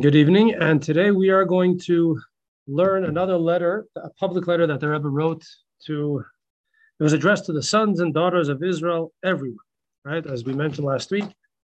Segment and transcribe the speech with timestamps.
[0.00, 2.18] Good evening, and today we are going to
[2.66, 5.44] learn another letter, a public letter that the Rebbe wrote
[5.88, 6.24] to.
[6.98, 9.58] It was addressed to the sons and daughters of Israel everywhere,
[10.06, 10.26] right?
[10.26, 11.26] As we mentioned last week,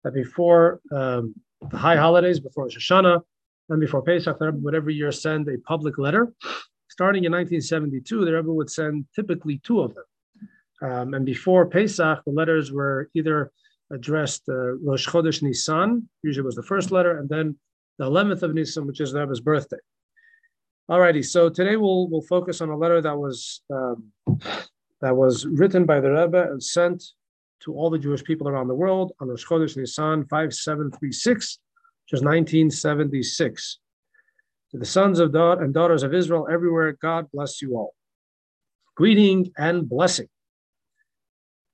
[0.04, 1.35] that before um,
[1.71, 3.22] the high holidays, before Rosh Hashanah,
[3.71, 6.31] and before Pesach, the Rebbe would every year send a public letter.
[6.90, 10.04] Starting in 1972, the Rebbe would send typically two of them.
[10.83, 13.53] Um, and before Pesach, the letters were either
[13.90, 17.56] addressed uh, Rosh Chodesh Nisan, usually was the first letter, and then
[17.98, 19.77] the 11th of Nisan, which is the Rebbe's birthday.
[20.91, 24.05] Alrighty, so today we'll we'll focus on a letter that was um,
[25.02, 27.05] that was written by the Rebbe and sent
[27.61, 31.59] to all the Jewish people around the world on Rosh Chodesh Nisan 5736,
[32.05, 33.79] which is 1976.
[34.71, 37.95] To the sons of God and daughters of Israel everywhere, God bless you all.
[38.95, 40.29] Greeting and blessing.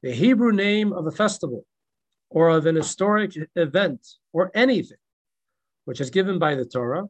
[0.02, 1.64] The Hebrew name of a festival
[2.30, 4.98] or of an historic event or anything
[5.84, 7.04] which is given by the Torah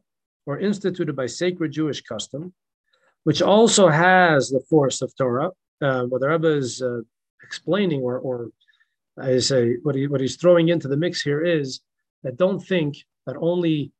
[0.45, 2.53] or instituted by sacred Jewish custom,
[3.23, 5.51] which also has the force of Torah.
[5.81, 7.01] Uh, what the Rebbe is uh,
[7.43, 8.49] explaining, or, or
[9.19, 11.81] I say, what, he, what he's throwing into the mix here is
[12.23, 13.91] that don't think that only,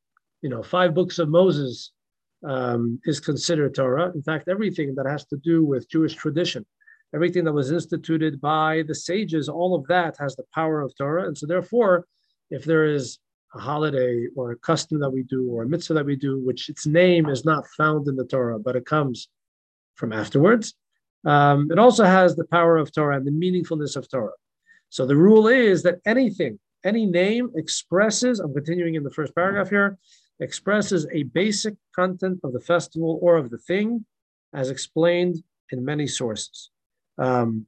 [0.41, 1.91] you know, five books of Moses
[2.47, 4.11] um, is considered Torah.
[4.13, 6.65] In fact, everything that has to do with Jewish tradition,
[7.13, 11.27] everything that was instituted by the sages, all of that has the power of Torah.
[11.27, 12.05] And so, therefore,
[12.51, 13.19] if there is
[13.53, 16.69] a holiday or a custom that we do or a mitzvah that we do, which
[16.69, 19.29] its name is not found in the Torah, but it comes
[19.95, 20.73] from afterwards.
[21.25, 24.33] Um, it also has the power of Torah and the meaningfulness of Torah.
[24.89, 29.69] So the rule is that anything, any name expresses, I'm continuing in the first paragraph
[29.69, 29.97] here,
[30.39, 34.05] expresses a basic content of the festival or of the thing
[34.53, 36.69] as explained in many sources.
[37.17, 37.65] Um,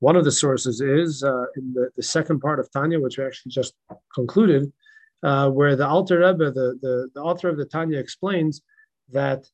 [0.00, 3.24] one of the sources is uh, in the, the second part of Tanya, which we
[3.24, 3.74] actually just
[4.14, 4.72] concluded,
[5.22, 8.62] uh, where the Alter Rebbe, the, the, the author of the Tanya, explains
[9.10, 9.46] that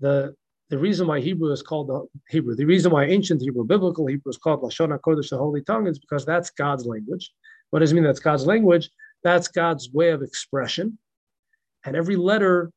[0.00, 0.34] the
[0.72, 4.30] the reason why Hebrew is called the Hebrew, the reason why ancient Hebrew, biblical Hebrew
[4.30, 7.30] is called Lashon HaKodesh, the Holy Tongue, is because that's God's language.
[7.68, 8.88] What does it mean that's God's language?
[9.22, 10.96] That's God's way of expression.
[11.84, 12.72] And every letter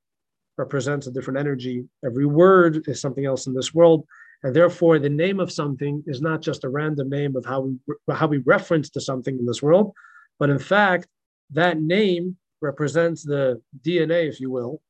[0.57, 1.85] represents a different energy.
[2.05, 4.05] Every word is something else in this world.
[4.43, 7.77] And therefore, the name of something is not just a random name of how we,
[8.11, 9.93] how we reference to something in this world,
[10.37, 11.07] but in fact,
[11.51, 14.81] that name represents the DNA, if you will,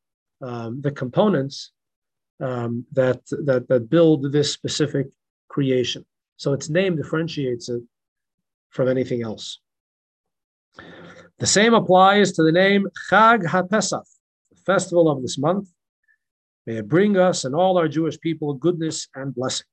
[0.41, 1.71] um, the components
[2.39, 5.07] um, that, that, that build this specific
[5.49, 6.05] creation.
[6.37, 7.81] So its name differentiates it
[8.69, 9.59] from anything else.
[11.39, 14.05] The same applies to the name Chag HaPesach,
[14.51, 15.69] the festival of this month.
[16.65, 19.67] May it bring us and all our Jewish people goodness and blessing.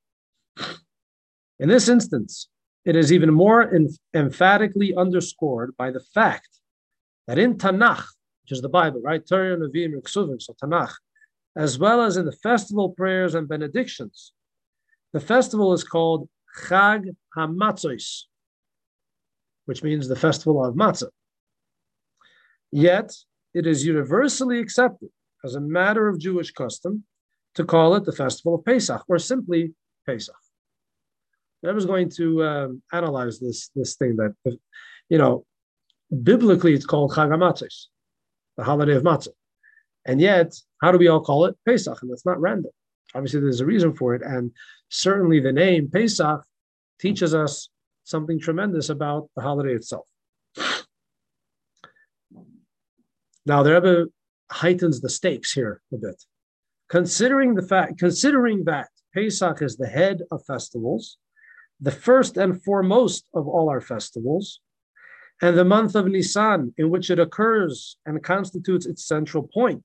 [1.59, 2.49] In this instance,
[2.85, 3.73] it is even more
[4.15, 6.49] emphatically underscored by the fact
[7.27, 8.05] that in Tanakh,
[8.43, 9.27] which is the Bible, right?
[9.27, 10.93] Torah, Nevi'im, Ksuvim, so Tanakh,
[11.57, 14.33] as well as in the festival prayers and benedictions,
[15.13, 16.29] the festival is called
[16.65, 18.23] Chag HaMatzos,
[19.67, 21.11] which means the festival of matzah.
[22.71, 23.13] Yet,
[23.55, 25.11] it is universally accepted
[25.45, 27.05] as a matter of Jewish custom
[27.55, 29.75] to call it the festival of Pesach, or simply
[30.07, 30.35] Pesach.
[31.65, 34.35] I was going to um, analyze this this thing that,
[35.09, 35.45] you know,
[36.13, 37.87] Biblically, it's called Chag HaMatzos,
[38.57, 39.29] the holiday of matzah.
[40.05, 42.03] And yet, how do we all call it Pesach?
[42.03, 42.73] And that's not random.
[43.15, 44.23] Obviously, there's a reason for it.
[44.23, 44.51] And
[44.91, 46.45] certainly the name Pesach
[47.01, 47.69] teaches us
[48.05, 50.07] something tremendous about the holiday itself.
[53.47, 54.07] Now, the Rebbe
[54.51, 56.23] heightens the stakes here a bit.
[56.89, 61.17] Considering the fact, considering that Pesach is the head of festivals,
[61.81, 64.61] the first and foremost of all our festivals,
[65.43, 69.85] and the month of Nisan, in which it occurs and constitutes its central point,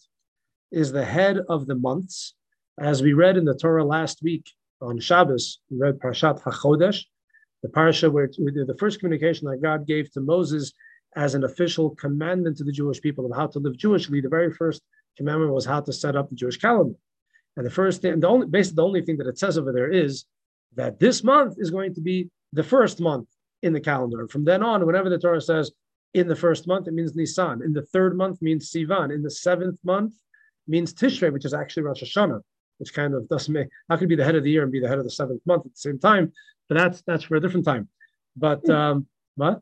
[0.72, 2.36] is the head of the months.
[2.80, 4.52] As we read in the Torah last week
[4.82, 7.04] on Shabbos, we read Parshat HaChodesh,
[7.64, 10.74] the parsha where the first communication that God gave to Moses
[11.16, 14.22] as an official commandment to the Jewish people of how to live Jewishly.
[14.22, 14.84] The very first
[15.18, 17.00] commandment was how to set up the Jewish calendar.
[17.56, 19.92] And the first thing, the only basically the only thing that it says over there
[19.92, 20.26] is
[20.76, 23.28] that this month is going to be the first month
[23.64, 24.28] in the calendar.
[24.28, 25.72] From then on, whenever the Torah says
[26.14, 27.62] in the first month, it means Nisan.
[27.64, 29.14] In the third month means Sivan.
[29.14, 30.14] In the seventh month
[30.68, 32.42] means Tishrei, which is actually Rosh Hashanah,
[32.78, 34.80] which kind of doesn't make how could be the head of the year and be
[34.80, 36.32] the head of the seventh month at the same time?
[36.70, 37.90] But that's that's for a different time.
[38.36, 38.72] But hmm.
[38.72, 39.62] um, what?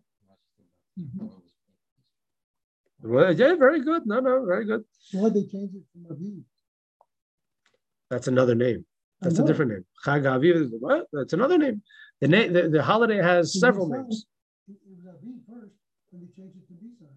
[3.02, 4.04] Well, yeah, very good.
[4.06, 4.84] No, no, very good.
[5.12, 6.42] Why they change it from Aviv?
[8.10, 8.86] That's another name.
[9.22, 9.86] That's a different name.
[10.06, 10.70] Chag Aviv.
[10.80, 11.08] What?
[11.12, 11.82] That's another name.
[12.22, 14.26] The, name the, the holiday has several Nisan, names.
[14.68, 15.74] It was Aviv first,
[16.12, 17.08] they changed it to Nisan.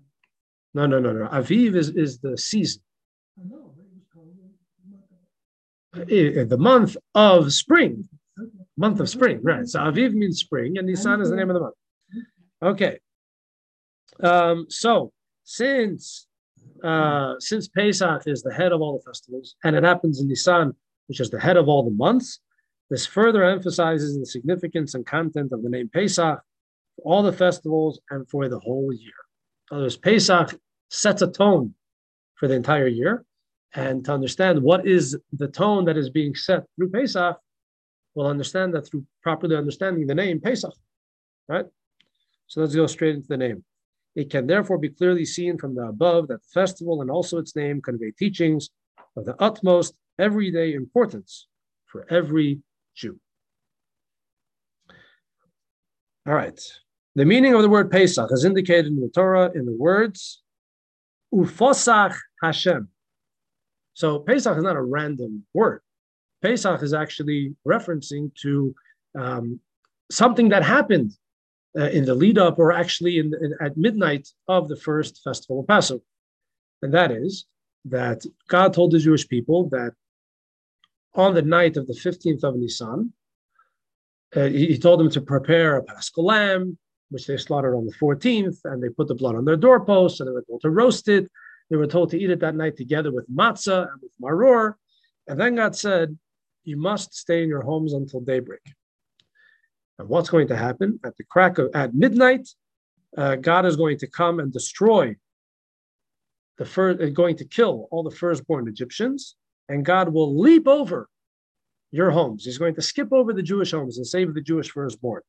[0.74, 1.28] No, no, no, no.
[1.28, 2.82] Aviv is, is the season.
[3.38, 6.10] I know, but it was called the month.
[6.10, 8.08] Uh, eh, eh, month of spring.
[8.40, 8.50] Okay.
[8.76, 9.66] Month of spring, right.
[9.66, 11.74] So Aviv means spring, and Nisan is the name of the month.
[12.62, 12.98] Okay.
[14.20, 15.12] Um, so
[15.44, 16.26] since
[16.82, 20.74] uh, since Pesach is the head of all the festivals, and it happens in Nisan,
[21.06, 22.40] which is the head of all the months,
[22.90, 26.40] this further emphasizes the significance and content of the name Pesach
[26.96, 29.12] for all the festivals and for the whole year.
[29.70, 30.58] In other words, Pesach
[30.90, 31.74] sets a tone
[32.36, 33.24] for the entire year.
[33.74, 37.36] And to understand what is the tone that is being set through Pesach,
[38.14, 40.72] we'll understand that through properly understanding the name Pesach,
[41.48, 41.66] right?
[42.46, 43.64] So let's go straight into the name.
[44.16, 47.54] It can therefore be clearly seen from the above that the festival and also its
[47.54, 48.70] name convey teachings
[49.16, 51.46] of the utmost everyday importance
[51.86, 52.60] for every
[52.98, 53.18] Jew.
[56.26, 56.60] All right.
[57.14, 60.42] The meaning of the word Pesach is indicated in the Torah in the words
[61.32, 62.88] Ufosach Hashem.
[63.94, 65.80] So Pesach is not a random word.
[66.42, 68.74] Pesach is actually referencing to
[69.18, 69.60] um,
[70.10, 71.12] something that happened
[71.78, 75.60] uh, in the lead up or actually in, in, at midnight of the first festival
[75.60, 76.02] of Passover.
[76.82, 77.46] And that is
[77.86, 79.92] that God told the Jewish people that
[81.14, 83.12] on the night of the 15th of Nisan,
[84.36, 86.76] uh, he, he, told them to prepare a paschal lamb,
[87.10, 90.28] which they slaughtered on the 14th, and they put the blood on their doorposts, and
[90.28, 91.30] they were told to roast it.
[91.70, 94.74] They were told to eat it that night together with matzah and with maror.
[95.26, 96.16] And then God said,
[96.64, 98.60] You must stay in your homes until daybreak.
[99.98, 102.48] And what's going to happen at the crack of at midnight?
[103.16, 105.16] Uh, God is going to come and destroy
[106.58, 109.36] the first, uh, going to kill all the firstborn Egyptians,
[109.68, 111.08] and God will leap over
[111.90, 112.44] your homes.
[112.44, 115.22] He's going to skip over the Jewish homes and save the Jewish firstborn.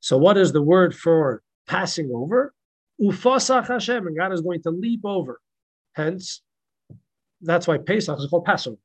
[0.00, 2.54] So, what is the word for passing over?
[3.00, 5.40] Ufasach Hashem, and God is going to leap over.
[5.94, 6.42] Hence,
[7.40, 8.78] that's why Pesach is called Passover,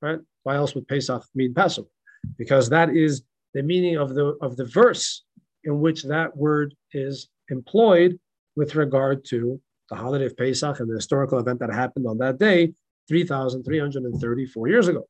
[0.00, 0.18] right?
[0.42, 1.88] Why else would Pesach mean Passover?
[2.38, 3.22] Because that is
[3.54, 5.24] the meaning of the of the verse
[5.64, 8.18] in which that word is employed
[8.56, 9.60] with regard to
[9.90, 12.72] the holiday of Pesach and the historical event that happened on that day,
[13.08, 15.06] 3,334 years ago.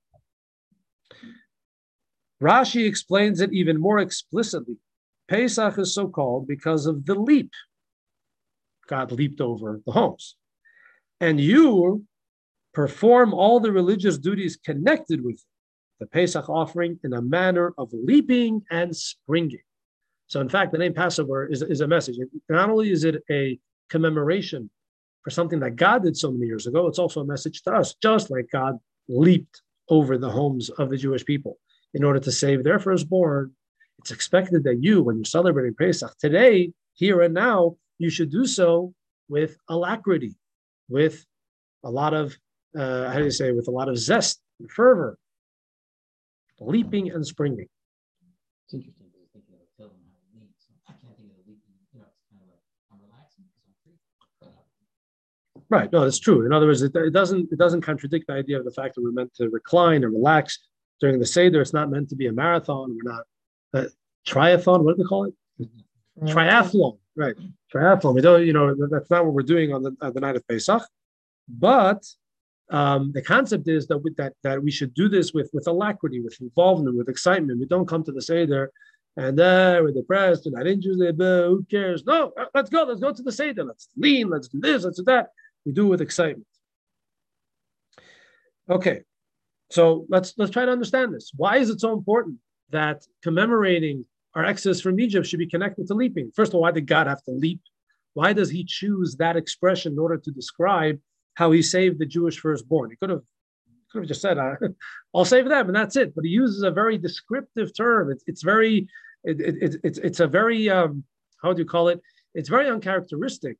[2.42, 4.76] Rashi explains it even more explicitly.
[5.28, 7.50] Pesach is so called because of the leap.
[8.88, 10.36] God leaped over the homes.
[11.20, 12.04] And you
[12.74, 15.42] perform all the religious duties connected with
[16.00, 19.62] the Pesach offering in a manner of leaping and springing.
[20.26, 22.16] So, in fact, the name Passover is, is a message.
[22.48, 23.58] Not only is it a
[23.88, 24.68] commemoration
[25.24, 27.94] for something that God did so many years ago, it's also a message to us,
[28.00, 28.78] just like God
[29.08, 31.58] leaped over the homes of the Jewish people
[31.94, 33.52] in order to save their firstborn.
[33.98, 38.46] It's expected that you, when you're celebrating Pesach today, here and now, you should do
[38.46, 38.92] so
[39.28, 40.34] with alacrity,
[40.88, 41.24] with
[41.84, 42.36] a lot of,
[42.78, 45.16] uh, how do you say, with a lot of zest and fervor,
[46.60, 47.66] leaping and springing.
[48.66, 50.66] It's interesting because thinking of a film how it leaps.
[50.88, 52.62] I can't think of the leaping, you know, it's kind of like
[52.92, 53.98] I'm relaxing because I'm free.
[55.70, 55.90] Right.
[55.92, 56.44] No, that's true.
[56.44, 59.02] In other words, it, it, doesn't it doesn't contradict the idea of the fact that
[59.02, 60.58] we're meant to recline and relax
[61.00, 61.60] during the Seder.
[61.60, 62.96] It's not meant to be a marathon.
[62.96, 63.24] We're not
[63.72, 63.88] a
[64.26, 64.84] triathlon.
[64.84, 65.34] What do they call it?
[65.60, 66.28] Mm-hmm.
[66.28, 66.98] Triathlon.
[67.16, 67.34] Right.
[67.72, 68.14] Triathlon.
[68.14, 70.46] We don't, you know, that's not what we're doing on the, on the night of
[70.48, 70.82] Pesach.
[71.48, 72.04] But
[72.70, 76.20] um, the concept is that, with that that we should do this with with alacrity,
[76.20, 77.60] with involvement, with excitement.
[77.60, 78.70] We don't come to the Seder
[79.16, 82.04] and uh, we're depressed and I didn't use it, who cares?
[82.04, 84.98] No, uh, let's go, let's go to the Seder, let's lean, let's do this, let's
[84.98, 85.28] do that.
[85.64, 86.46] We do it with excitement.
[88.68, 89.02] Okay,
[89.70, 91.30] so let's let's try to understand this.
[91.36, 92.38] Why is it so important
[92.70, 96.30] that commemorating our exodus from Egypt should be connected to leaping?
[96.34, 97.60] First of all, why did God have to leap?
[98.14, 100.98] Why does he choose that expression in order to describe
[101.34, 102.90] how he saved the Jewish firstborn.
[102.90, 103.22] He could have
[103.92, 104.38] could have just said,
[105.14, 106.14] "I'll save them," and that's it.
[106.14, 108.10] But he uses a very descriptive term.
[108.10, 108.88] It's it's very
[109.24, 111.04] it, it, it's it's a very um,
[111.42, 112.00] how do you call it?
[112.34, 113.58] It's very uncharacteristic.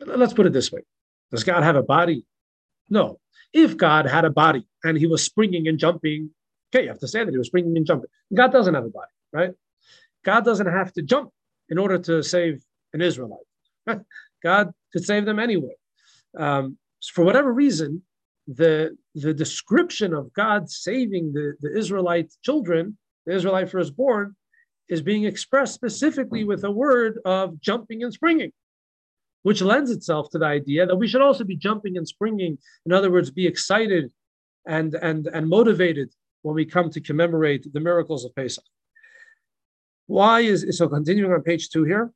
[0.00, 0.82] Let's put it this way:
[1.30, 2.24] Does God have a body?
[2.90, 3.18] No.
[3.52, 6.30] If God had a body and he was springing and jumping,
[6.74, 8.10] okay, you have to say that he was springing and jumping.
[8.34, 9.52] God doesn't have a body, right?
[10.24, 11.30] God doesn't have to jump
[11.68, 13.46] in order to save an Israelite.
[14.42, 15.74] God could save them anyway
[16.38, 16.78] um,
[17.12, 18.02] for whatever reason,
[18.46, 24.36] the the description of God saving the, the Israelite children, the Israelite firstborn,
[24.88, 28.52] is being expressed specifically with a word of jumping and springing,
[29.44, 32.58] which lends itself to the idea that we should also be jumping and springing.
[32.84, 34.12] In other words, be excited
[34.66, 36.10] and and and motivated
[36.42, 38.64] when we come to commemorate the miracles of Pesach.
[40.06, 40.88] Why is so?
[40.88, 42.12] Continuing on page two here,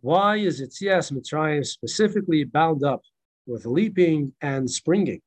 [0.00, 3.02] why is Yitzias Mitzrayim specifically bound up
[3.46, 5.20] with leaping and springing.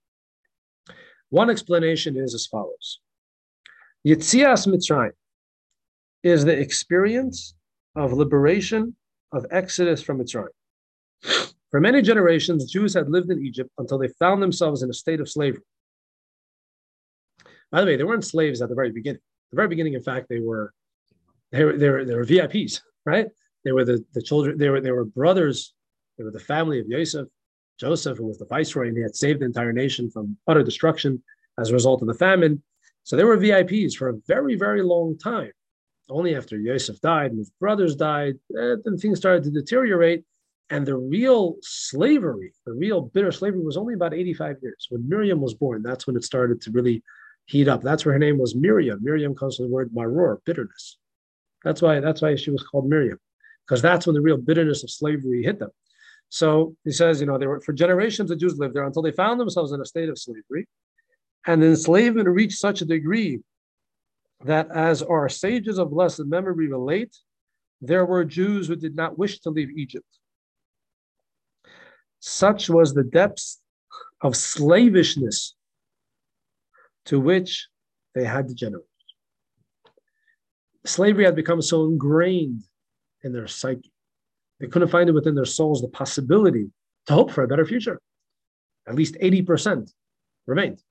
[1.29, 2.99] One explanation is as follows
[4.07, 5.11] Yitzias Mitzrayim
[6.23, 7.55] is the experience
[7.95, 8.95] of liberation
[9.31, 10.47] of exodus from Mitzrayim.
[11.71, 15.19] For many generations, Jews had lived in Egypt until they found themselves in a state
[15.19, 15.63] of slavery.
[17.71, 19.17] By the way, they weren't slaves at the very beginning.
[19.17, 20.73] At the very beginning, in fact, they were
[21.51, 23.27] they were they were, they were VIPs, right?
[23.63, 25.73] They were the, the children, they were they were brothers,
[26.17, 27.27] they were the family of Yosef,
[27.79, 31.21] Joseph, who was the viceroy, and he had saved the entire nation from utter destruction
[31.59, 32.61] as a result of the famine.
[33.03, 35.51] So they were VIPs for a very, very long time.
[36.09, 40.23] Only after Yosef died and his brothers died, eh, then things started to deteriorate.
[40.69, 44.87] And the real slavery, the real bitter slavery, was only about 85 years.
[44.89, 47.03] When Miriam was born, that's when it started to really
[47.45, 47.83] heat up.
[47.83, 48.99] That's where her name was Miriam.
[49.03, 50.97] Miriam comes from the word maror, bitterness.
[51.63, 53.19] That's why that's why she was called Miriam,
[53.65, 55.71] because that's when the real bitterness of slavery hit them.
[56.29, 59.11] So he says, you know, they were for generations the Jews lived there until they
[59.11, 60.67] found themselves in a state of slavery.
[61.47, 63.41] And the enslavement reached such a degree
[64.43, 67.15] that, as our sages of blessed memory relate,
[67.81, 70.07] there were Jews who did not wish to leave Egypt.
[72.27, 73.61] Such was the depths
[74.19, 75.53] of slavishness
[77.05, 77.69] to which
[78.15, 78.87] they had degenerated.
[80.87, 82.63] Slavery had become so ingrained
[83.23, 83.93] in their psyche.
[84.59, 86.71] They couldn't find it within their souls the possibility
[87.05, 88.01] to hope for a better future.
[88.87, 89.93] At least 80%
[90.47, 90.81] remained.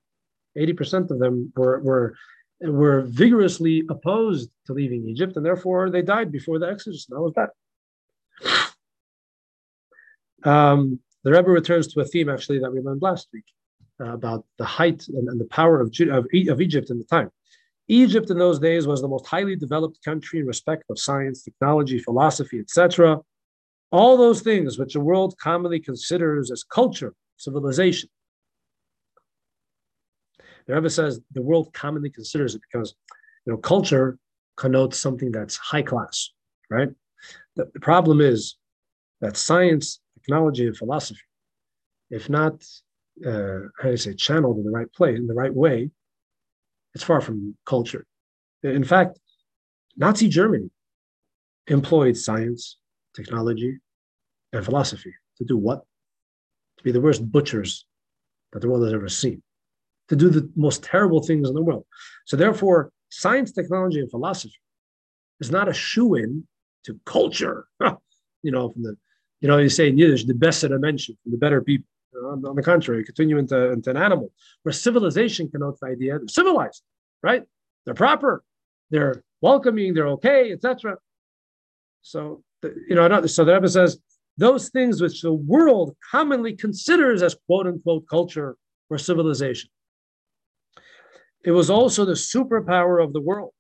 [0.56, 2.14] 80% of them were, were,
[2.60, 7.08] were vigorously opposed to leaving Egypt, and therefore they died before the Exodus.
[7.10, 7.50] And that was that.
[10.48, 13.44] Um, the Rebbe returns to a theme actually that we learned last week
[14.00, 17.30] uh, about the height and, and the power of, of, of Egypt in the time.
[17.88, 21.98] Egypt in those days was the most highly developed country in respect of science, technology,
[21.98, 23.18] philosophy, etc.
[23.92, 28.08] All those things which the world commonly considers as culture, civilization.
[30.66, 32.94] The Rebbe says the world commonly considers it because
[33.46, 34.18] you know culture
[34.56, 36.30] connotes something that's high class,
[36.70, 36.88] right?
[37.56, 38.56] The, the problem is
[39.20, 41.20] that science, technology, and philosophy,
[42.10, 42.64] if not
[43.26, 45.90] uh, how do you say channeled in the right place, in the right way,
[46.94, 48.06] it's far from culture.
[48.62, 49.18] In fact,
[49.96, 50.70] Nazi Germany
[51.66, 52.78] employed science,
[53.14, 53.78] technology,
[54.52, 55.80] and philosophy to do what?
[56.78, 57.86] To be the worst butchers
[58.52, 59.42] that the world has ever seen
[60.08, 61.86] to do the most terrible things in the world.
[62.26, 64.54] So therefore, science, technology, and philosophy
[65.40, 66.46] is not a shoe in
[66.84, 67.66] to culture.
[68.42, 68.96] you know, from the,
[69.44, 71.86] you know, you say in Yiddish, the best I mentioned, the better people.
[72.14, 74.32] On, on the contrary, continue into, into an animal,
[74.62, 76.82] where civilization connotes the idea they're civilized,
[77.22, 77.42] right?
[77.84, 78.42] They're proper,
[78.88, 80.96] they're welcoming, they're okay, etc.
[82.00, 83.98] So, you know, so the Rebbe says
[84.38, 88.56] those things which the world commonly considers as quote unquote culture
[88.88, 89.68] or civilization
[91.44, 93.52] it was also the superpower of the world.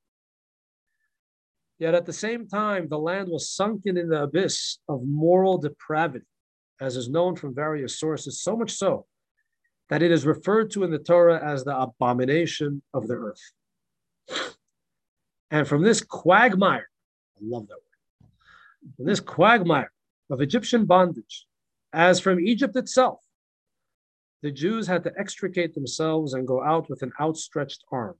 [1.78, 6.26] Yet at the same time, the land was sunken in the abyss of moral depravity,
[6.80, 9.06] as is known from various sources, so much so
[9.90, 13.52] that it is referred to in the Torah as the abomination of the earth.
[15.50, 16.88] And from this quagmire,
[17.36, 18.30] I love that word,
[18.96, 19.92] from this quagmire
[20.30, 21.46] of Egyptian bondage,
[21.92, 23.20] as from Egypt itself,
[24.42, 28.14] the Jews had to extricate themselves and go out with an outstretched arm.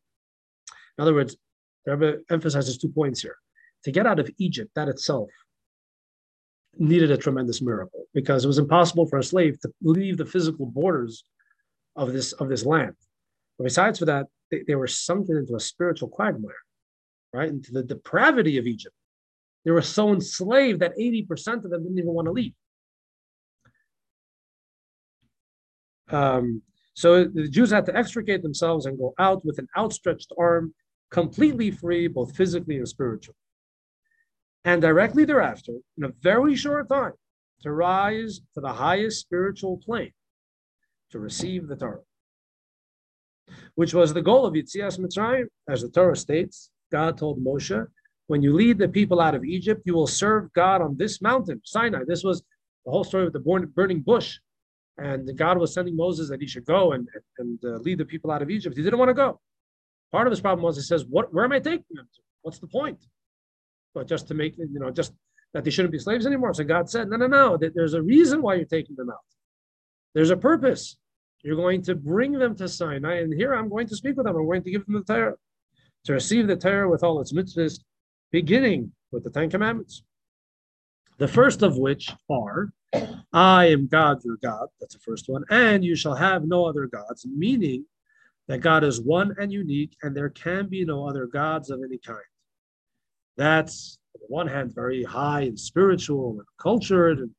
[0.96, 1.37] In other words,
[1.84, 3.36] the Rebbe emphasizes two points here.
[3.84, 5.28] To get out of Egypt, that itself
[6.78, 10.66] needed a tremendous miracle because it was impossible for a slave to leave the physical
[10.66, 11.24] borders
[11.96, 12.94] of this of this land.
[13.58, 16.54] But besides for that, they, they were sunken into a spiritual quagmire,
[17.32, 17.48] right?
[17.48, 18.94] Into the depravity of Egypt.
[19.64, 22.52] They were so enslaved that 80% of them didn't even want to leave.
[26.10, 26.62] Um,
[26.92, 30.74] so the Jews had to extricate themselves and go out with an outstretched arm,
[31.11, 33.37] completely free, both physically and spiritually.
[34.64, 37.12] And directly thereafter, in a very short time,
[37.62, 40.12] to rise to the highest spiritual plane,
[41.11, 42.00] to receive the Torah,
[43.75, 46.70] which was the goal of Yitzias Mitzrayim, as the Torah states.
[46.90, 47.87] God told Moshe,
[48.26, 51.61] "When you lead the people out of Egypt, you will serve God on this mountain,
[51.64, 52.42] Sinai." This was
[52.84, 54.38] the whole story with the burning bush
[54.99, 57.08] and God was sending Moses that he should go and,
[57.38, 58.76] and uh, lead the people out of Egypt.
[58.76, 59.40] He didn't want to go.
[60.14, 61.35] Part of his problem was he says, "What?
[61.35, 62.21] Where am I taking them to?
[62.42, 63.04] What's the point?"
[63.94, 65.12] But just to make you know, just
[65.52, 66.54] that they shouldn't be slaves anymore.
[66.54, 67.56] So God said, "No, no, no.
[67.56, 69.26] There's a reason why you're taking them out.
[70.14, 70.97] There's a purpose.
[71.42, 74.37] You're going to bring them to Sinai, and here I'm going to speak with them.
[74.37, 75.35] I'm going to give them the Torah,
[76.04, 77.80] to receive the Torah with all its mitzvahs,
[78.30, 80.04] beginning with the Ten Commandments."
[81.18, 82.73] The first of which are,
[83.33, 84.68] I am God, your God.
[84.78, 85.42] That's the first one.
[85.50, 87.87] And you shall have no other gods, meaning
[88.48, 91.98] that God is one and unique, and there can be no other gods of any
[91.98, 92.18] kind.
[93.36, 97.30] That's, on the one hand, very high and spiritual and cultured, and,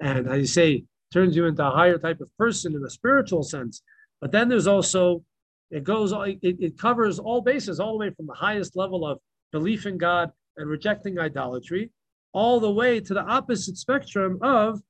[0.00, 3.42] and as you say, turns you into a higher type of person in a spiritual
[3.42, 3.82] sense.
[4.20, 5.22] But then there's also,
[5.70, 9.18] it goes, it, it covers all bases, all the way from the highest level of
[9.52, 11.90] belief in God and rejecting idolatry,
[12.32, 14.80] all the way to the opposite spectrum of,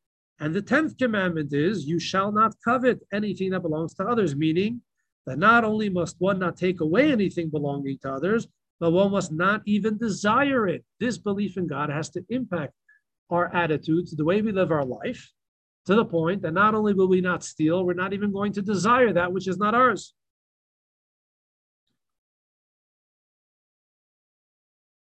[0.40, 4.80] and the 10th commandment is, you shall not covet anything that belongs to others, meaning
[5.26, 8.46] that not only must one not take away anything belonging to others,
[8.80, 10.84] but one must not even desire it.
[11.00, 12.74] This belief in God has to impact
[13.30, 15.32] our attitudes, the way we live our life,
[15.86, 18.62] to the point that not only will we not steal, we're not even going to
[18.62, 20.14] desire that which is not ours.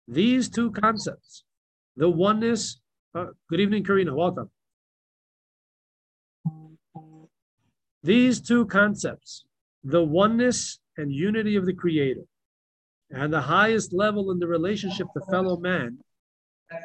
[0.08, 1.44] These two concepts,
[1.96, 2.82] the oneness,
[3.16, 4.50] uh, good evening, Karina, welcome.
[8.04, 9.46] These two concepts,
[9.84, 12.22] the oneness and unity of the Creator,
[13.10, 15.98] and the highest level in the relationship to fellow man,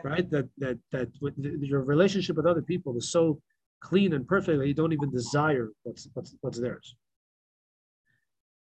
[0.02, 0.28] right?
[0.30, 3.40] That that that your relationship with other people is so
[3.80, 6.96] clean and perfect that you don't even desire what's what's what's theirs.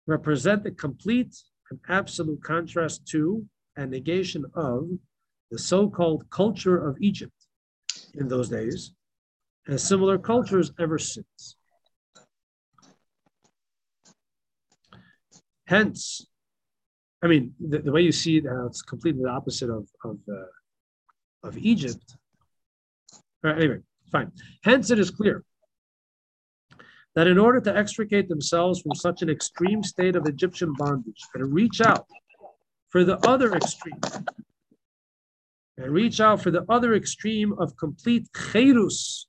[0.07, 1.37] Represent the complete
[1.71, 3.45] and absolute contrast to
[3.77, 4.89] and negation of
[5.51, 7.33] the so-called culture of Egypt
[8.15, 8.93] in those days,
[9.67, 11.57] and similar cultures ever since.
[15.73, 16.27] Hence,
[17.25, 20.19] I mean, the, the way you see it, uh, it's completely the opposite of of,
[20.29, 22.07] uh, of Egypt.
[23.43, 23.81] Right, anyway,
[24.15, 24.33] fine.
[24.65, 25.45] Hence, it is clear
[27.15, 31.55] that in order to extricate themselves from such an extreme state of Egyptian bondage and
[31.55, 32.07] reach out
[32.91, 34.01] for the other extreme,
[35.79, 39.27] and reach out for the other extreme of complete cherus,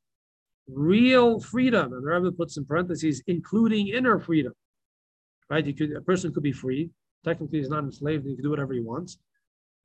[0.67, 4.53] real freedom, and the Rebbe puts in parentheses, including inner freedom.
[5.49, 5.65] Right?
[5.65, 6.89] You could a person could be free,
[7.23, 8.25] Technically, he's not enslaved.
[8.25, 9.17] He can do whatever he wants,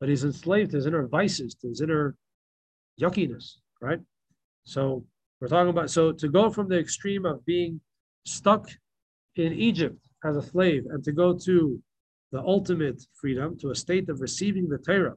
[0.01, 2.17] but he's enslaved to his inner vices, to his inner
[3.01, 4.01] yuckiness, right?
[4.65, 5.05] So
[5.41, 7.81] we're talking about so to go from the extreme of being
[8.27, 8.69] stuck
[9.37, 11.81] in Egypt as a slave and to go to
[12.33, 15.15] the ultimate freedom, to a state of receiving the Torah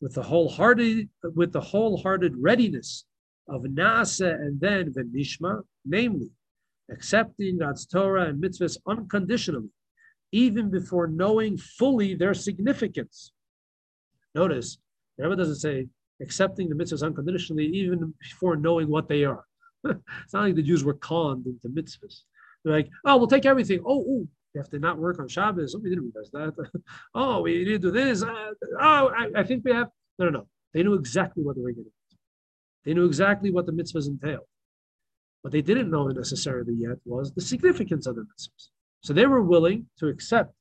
[0.00, 3.04] with the wholehearted with the wholehearted readiness
[3.48, 6.30] of Na'aseh and then Venishma, namely
[6.90, 9.70] accepting God's Torah and mitzvahs unconditionally
[10.34, 13.30] even before knowing fully their significance.
[14.34, 14.78] Notice,
[15.16, 15.86] the Rebbe doesn't say
[16.20, 19.44] accepting the mitzvahs unconditionally, even before knowing what they are.
[19.84, 22.22] it's not like the Jews were conned into mitzvahs.
[22.64, 23.78] They're like, oh, we'll take everything.
[23.86, 25.76] Oh, oh you have to not work on Shabbos.
[25.76, 26.82] Oh, we didn't realize that.
[27.14, 28.24] oh, we need to do this.
[28.24, 29.88] Uh, oh, I, I, think we have.
[30.18, 30.48] No, no, no.
[30.72, 31.92] They knew exactly what they were getting.
[32.84, 34.46] They knew exactly what the mitzvahs entailed.
[35.44, 38.68] What they didn't know necessarily yet was the significance of the mitzvahs.
[39.02, 40.54] So they were willing to accept,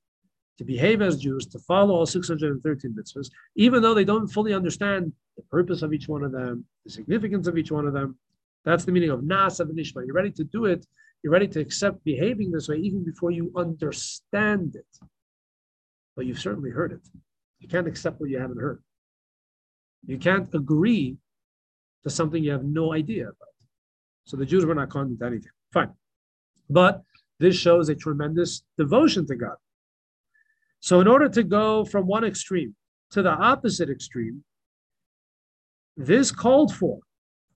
[0.58, 5.14] to behave as Jews, to follow all 613 mitzvahs, even though they don't fully understand
[5.38, 8.18] the purpose of each one of them, the significance of each one of them.
[8.66, 10.06] That's the meaning of Na'aseh Nishma.
[10.06, 10.86] You're ready to do it.
[11.24, 15.00] You're ready to accept behaving this way even before you understand it.
[16.18, 17.08] But you've certainly heard it.
[17.60, 18.84] You can't accept what you haven't heard.
[20.06, 21.16] You can't agree
[22.04, 23.53] to something you have no idea about.
[24.26, 25.52] So the Jews were not conned to anything.
[25.72, 25.92] Fine.
[26.70, 27.04] But
[27.40, 29.58] this shows a tremendous devotion to God.
[30.80, 32.76] So, in order to go from one extreme
[33.12, 34.44] to the opposite extreme,
[35.96, 37.00] this called for,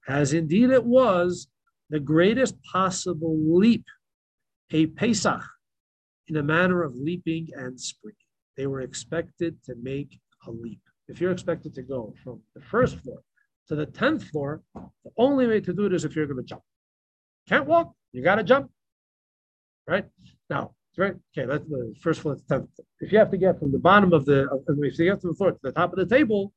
[0.08, 1.47] as indeed it was,
[1.89, 3.86] the greatest possible leap,
[4.71, 5.41] a Pesach,
[6.27, 8.17] in a manner of leaping and springing.
[8.56, 10.82] They were expected to make a leap.
[11.08, 13.21] If you're expected to go from the first floor
[13.67, 16.43] to the 10th floor, the only way to do it is if you're going to
[16.43, 16.62] jump.
[17.49, 18.69] Can't walk, you got to jump
[19.88, 20.06] right?
[20.49, 21.15] Now, right?
[21.38, 22.38] Okay, that's the first floor.
[22.99, 25.34] If you have to get from the bottom of the, if you get to the
[25.34, 26.53] floor to the top of the table,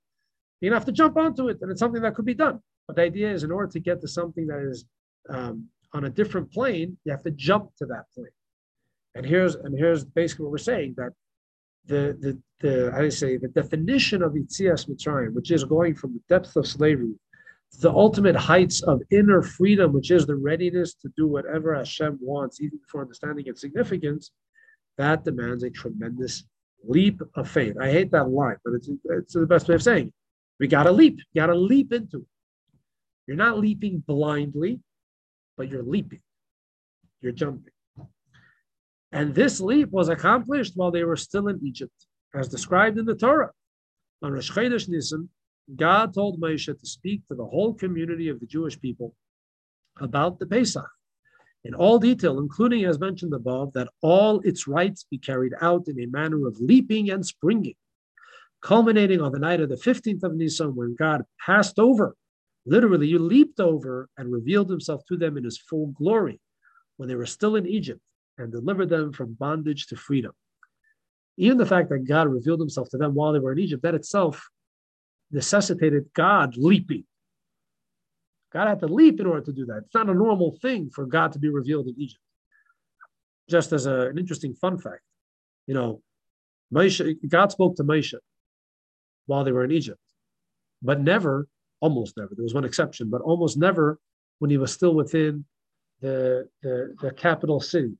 [0.60, 2.60] you have to jump onto it, and it's something that could be done.
[2.86, 4.84] But the idea is, in order to get to something that is
[5.30, 8.26] um, on a different plane, you have to jump to that plane.
[9.14, 11.12] And here's and here's basically what we're saying that
[11.86, 15.94] the the the how do you say the definition of Yitzias Mitzrayim, which is going
[15.94, 17.14] from the depth of slavery
[17.78, 22.60] the ultimate heights of inner freedom, which is the readiness to do whatever Hashem wants,
[22.60, 24.32] even before understanding its significance,
[24.98, 26.44] that demands a tremendous
[26.84, 27.76] leap of faith.
[27.80, 30.14] I hate that line, but it's, it's the best way of saying it.
[30.58, 31.18] We got to leap.
[31.32, 32.26] You got to leap into it.
[33.26, 34.80] You're not leaping blindly,
[35.56, 36.20] but you're leaping.
[37.22, 37.72] You're jumping.
[39.12, 43.14] And this leap was accomplished while they were still in Egypt, as described in the
[43.14, 43.50] Torah.
[44.22, 45.28] On Rosh Chodesh Nisan,
[45.74, 49.14] God told Moshe to speak to the whole community of the Jewish people
[50.00, 50.88] about the Pesach
[51.64, 56.00] in all detail, including as mentioned above, that all its rites be carried out in
[56.00, 57.74] a manner of leaping and springing,
[58.62, 62.16] culminating on the night of the 15th of Nisan when God passed over,
[62.64, 66.40] literally, he leaped over and revealed himself to them in his full glory
[66.96, 68.00] when they were still in Egypt
[68.40, 70.32] and delivered them from bondage to freedom.
[71.36, 73.94] Even the fact that God revealed himself to them while they were in Egypt, that
[73.94, 74.48] itself
[75.30, 77.04] necessitated God leaping
[78.52, 79.82] God had to leap in order to do that.
[79.84, 82.22] It's not a normal thing for God to be revealed in Egypt.
[83.48, 85.02] Just as a, an interesting fun fact,
[85.66, 86.02] you know,
[86.72, 88.14] Moshe, God spoke to Moshe
[89.26, 90.00] while they were in Egypt,
[90.82, 91.46] but never,
[91.80, 92.30] almost never.
[92.34, 93.98] There was one exception, but almost never
[94.38, 95.44] when he was still within
[96.00, 97.92] the, the, the capital city.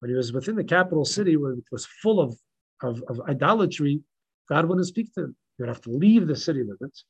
[0.00, 2.36] When he was within the capital city, where it was full of,
[2.82, 4.00] of, of idolatry,
[4.48, 5.36] God wouldn't speak to him.
[5.56, 7.04] He would have to leave the city limits,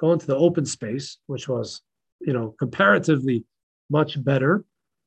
[0.00, 1.82] go into the open space, which was
[2.20, 3.44] you know, comparatively
[3.90, 4.64] much better.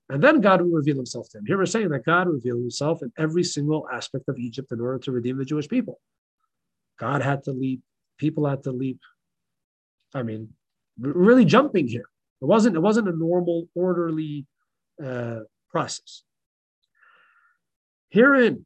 [0.10, 1.46] And then God would reveal himself to him.
[1.46, 5.00] Here we're saying that God revealed himself in every single aspect of Egypt in order
[5.00, 6.00] to redeem the Jewish people.
[7.00, 7.82] God had to leap,
[8.17, 9.00] people had to leap.
[10.13, 10.50] I mean,
[11.00, 12.10] really jumping here.
[12.41, 14.46] It wasn't, it wasn't a normal, orderly
[15.04, 16.24] uh, process.
[18.12, 18.65] Herein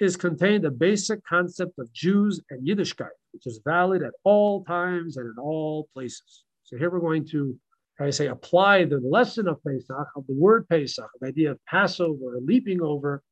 [0.00, 5.16] is contained the basic concept of Jews and Yiddishkeit, which is valid at all times
[5.16, 6.44] and in all places.
[6.64, 7.58] So here we're going to
[8.00, 12.38] I say apply the lesson of Pesach, of the word Pesach, the idea of Passover
[12.40, 13.22] leaping over,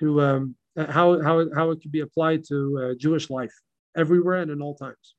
[0.00, 3.52] to um, how, how, how it could be applied to uh, Jewish life
[3.96, 5.14] everywhere and in all times.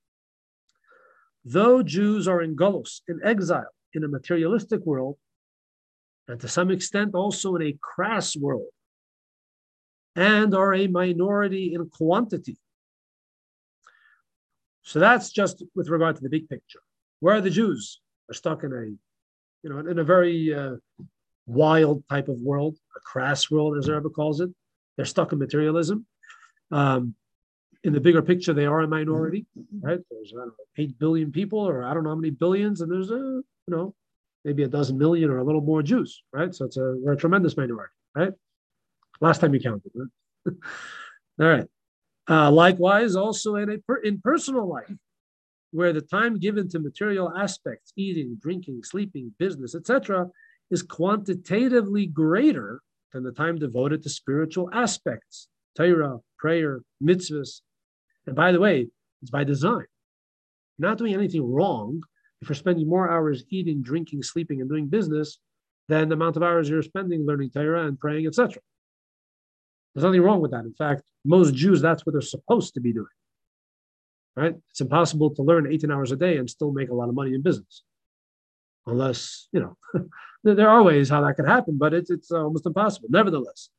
[1.45, 5.17] Though Jews are in Golos, in exile, in a materialistic world,
[6.27, 8.67] and to some extent also in a crass world,
[10.17, 12.58] and are a minority in quantity.
[14.82, 16.80] So that's just with regard to the big picture.
[17.21, 18.01] Where are the Jews?
[18.30, 18.86] are stuck in a,
[19.63, 20.75] you know, in a very uh,
[21.45, 24.49] wild type of world, a crass world, as Rebbe calls it.
[24.95, 26.06] They're stuck in materialism.
[26.71, 27.15] Um,
[27.84, 29.45] in the bigger picture, they are a minority,
[29.80, 29.99] right?
[30.12, 33.15] There's know, eight billion people, or I don't know how many billions, and there's a,
[33.15, 33.93] you know,
[34.43, 36.53] maybe a dozen million or a little more Jews, right?
[36.53, 38.34] So it's a we're a tremendous minority, right?
[39.19, 40.08] Last time you counted, right?
[41.39, 41.67] All right.
[42.30, 44.93] Uh, likewise, also in a per, in personal life,
[45.71, 50.27] where the time given to material aspects, eating, drinking, sleeping, business, etc.,
[50.69, 52.82] is quantitatively greater
[53.13, 57.62] than the time devoted to spiritual aspects, Torah, prayer, mitzvahs.
[58.25, 58.88] And by the way,
[59.21, 59.86] it's by design.
[60.77, 62.03] You're not doing anything wrong
[62.41, 65.39] if you're spending more hours eating, drinking, sleeping, and doing business
[65.88, 68.62] than the amount of hours you're spending learning Torah and praying, etc.
[69.97, 70.63] There's nothing wrong with that.
[70.63, 73.07] In fact, most Jews, that's what they're supposed to be doing
[74.38, 74.53] right?
[74.69, 77.33] It's impossible to learn 18 hours a day and still make a lot of money
[77.33, 77.83] in business.
[78.86, 79.77] Unless, you know,
[80.43, 83.69] there are ways how that could happen, but it's, it's almost impossible, nevertheless.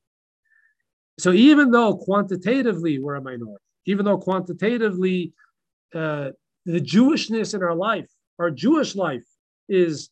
[1.18, 5.32] So even though quantitatively we're a minority, even though quantitatively
[5.94, 6.30] uh,
[6.66, 9.24] the Jewishness in our life, our Jewish life
[9.68, 10.10] is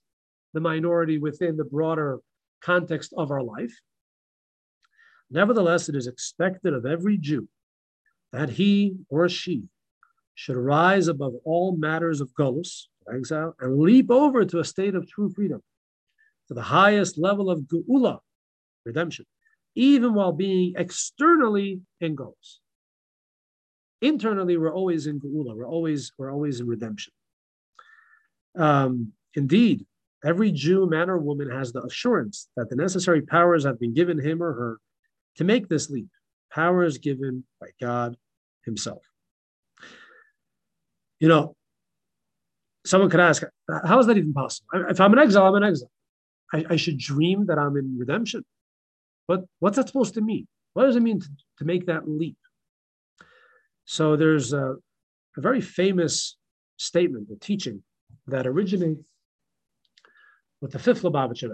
[0.55, 2.21] the minority within the broader
[2.63, 3.75] context of our life,
[5.31, 7.49] nevertheless, it is expected of every Jew
[8.33, 9.65] that he or she
[10.35, 15.09] should rise above all matters of Golus, exile, and leap over to a state of
[15.09, 15.63] true freedom,
[16.49, 18.19] to the highest level of Geula,
[18.85, 19.25] redemption,
[19.75, 22.59] even while being externally in Golus.
[24.03, 27.13] Internally, we're always in Geula, we're always, we're always in redemption.
[28.57, 29.87] Um, indeed,
[30.25, 34.19] every Jew, man or woman has the assurance that the necessary powers have been given
[34.19, 34.81] him or her
[35.37, 36.09] to make this leap.
[36.53, 38.17] Power is given by God
[38.65, 39.03] Himself.
[41.21, 41.57] You know,
[42.85, 43.43] someone could ask,
[43.85, 44.69] how is that even possible?
[44.89, 45.91] If I'm an exile, I'm an exile.
[46.53, 48.45] I, I should dream that I'm in redemption.
[49.27, 50.47] But what's that supposed to mean?
[50.75, 52.37] What does it mean to, to make that leap?
[53.87, 54.77] So there's a,
[55.37, 56.37] a very famous
[56.77, 57.83] statement, a teaching
[58.27, 59.09] that originates
[60.61, 61.51] with the fifth Lubavitcher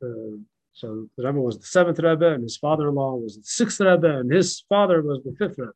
[0.00, 0.38] Rebbe.
[0.72, 4.32] So the Rebbe was the seventh Rebbe, and his father-in-law was the sixth Rebbe, and
[4.32, 5.72] his father was the fifth Rebbe.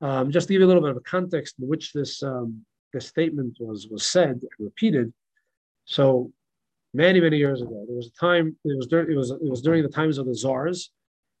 [0.00, 2.64] Um, just to give you a little bit of a context in which this um,
[2.92, 5.12] this statement was was said and repeated.
[5.84, 6.32] So
[6.94, 8.56] many many years ago, there was a time.
[8.64, 10.90] It was during it was it was during the times of the czars,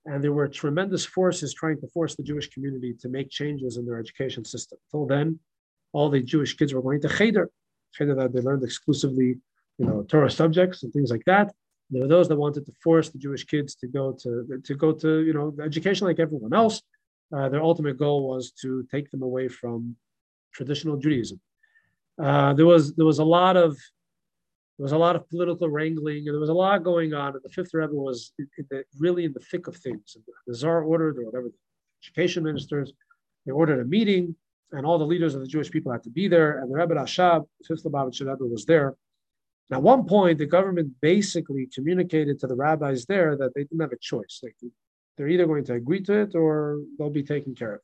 [0.04, 3.86] and there were tremendous forces trying to force the Jewish community to make changes in
[3.86, 4.78] their education system.
[4.90, 5.38] Till then,
[5.92, 7.48] all the Jewish kids were going to cheder,
[7.92, 9.38] cheder that they learned exclusively,
[9.78, 11.52] you know, Torah subjects and things like that.
[11.90, 14.92] There were those that wanted to force the Jewish kids to go to to go
[14.92, 16.82] to you know education like everyone else
[17.36, 19.96] uh, their ultimate goal was to take them away from
[20.52, 21.40] traditional Judaism.
[22.20, 23.78] Uh, there was there was a lot of
[24.76, 27.34] There was a lot of political wrangling, and there was a lot going on.
[27.34, 30.16] And the fifth Rebbe was in the, really in the thick of things.
[30.46, 31.60] The Czar ordered, or whatever, the
[32.02, 32.88] education ministers,
[33.44, 34.34] they ordered a meeting,
[34.72, 36.60] and all the leaders of the Jewish people had to be there.
[36.60, 38.96] And the Rebbe Rashab, the fifth Lubavitcher Rebbe, was there.
[39.72, 43.92] At one point, the government basically communicated to the rabbis there that they didn't have
[43.92, 44.40] a choice.
[44.42, 44.56] Like
[45.16, 47.80] they're either going to agree to it or they'll be taken care of.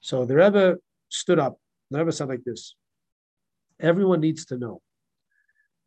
[0.00, 0.76] So the Rebbe
[1.08, 1.58] stood up.
[1.90, 2.74] The Rebbe said like this:
[3.78, 4.82] Everyone needs to know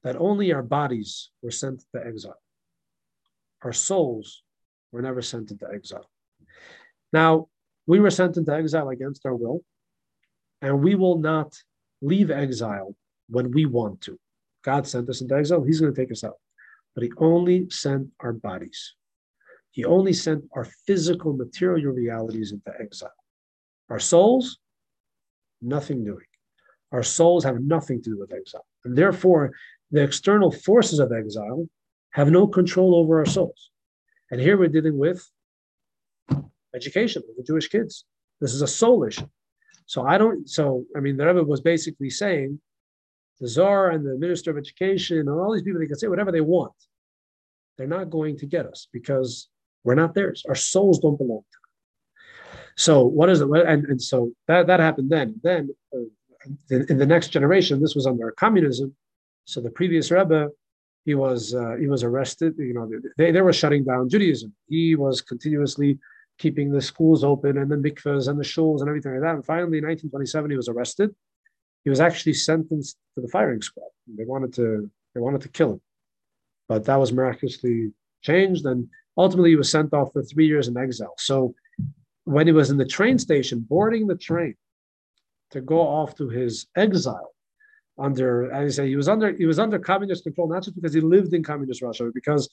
[0.04, 2.42] that only our bodies were sent to exile.
[3.64, 4.44] Our souls
[4.92, 6.10] were never sent into exile.
[7.12, 7.50] Now,
[7.86, 9.62] we were sent into exile against our will,
[10.62, 11.58] and we will not
[12.02, 12.96] leave exile
[13.30, 14.18] when we want to.
[14.68, 16.40] God sent us into exile, He's going to take us out.
[16.94, 18.96] But He only sent our bodies.
[19.72, 23.20] He only sent our physical, material realities into exile.
[23.90, 24.60] Our souls,
[25.62, 26.26] nothing doing.
[26.92, 28.66] Our souls have nothing to do with exile.
[28.84, 29.54] And therefore,
[29.92, 31.66] the external forces of exile
[32.12, 33.72] have no control over our souls.
[34.32, 35.26] And here we're dealing with
[36.76, 38.04] education of the Jewish kids.
[38.42, 39.30] This is a soul issue.
[39.86, 42.60] So I don't, so I mean, the Rebbe was basically saying
[43.40, 46.32] the czar and the minister of education and all these people, they can say whatever
[46.32, 46.74] they want.
[47.78, 49.50] They're not going to get us because
[49.84, 50.44] we're not theirs.
[50.48, 51.58] Our souls don't belong to
[52.44, 52.52] them.
[52.76, 53.48] So what is it?
[53.50, 55.40] And, and so that, that happened then.
[55.44, 56.00] Then uh,
[56.70, 58.96] in, in the next generation, this was under communism
[59.48, 60.50] so the previous Rebbe,
[61.06, 62.56] he was uh, he was arrested.
[62.58, 64.54] You know, they, they were shutting down Judaism.
[64.68, 66.00] He was continuously
[66.38, 69.36] keeping the schools open and the mikvahs and the shuls and everything like that.
[69.36, 71.16] And finally, in 1927, he was arrested.
[71.84, 73.90] He was actually sentenced to the firing squad.
[74.08, 75.82] They wanted to they wanted to kill him,
[76.68, 78.66] but that was miraculously changed.
[78.66, 81.16] And ultimately, he was sent off for three years in exile.
[81.18, 81.56] So
[82.26, 84.56] when he was in the train station, boarding the train
[85.52, 87.32] to go off to his exile,
[87.98, 90.94] under, as I say, he was under he was under communist control, not just because
[90.94, 92.50] he lived in communist Russia, but because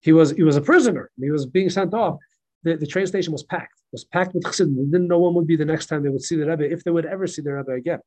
[0.00, 1.10] he was he was a prisoner.
[1.20, 2.18] He was being sent off.
[2.62, 3.80] The, the train station was packed.
[3.92, 4.76] It was packed with chassidim.
[4.76, 6.84] They didn't know when would be the next time they would see the Rebbe, if
[6.84, 8.00] they would ever see the Rebbe again.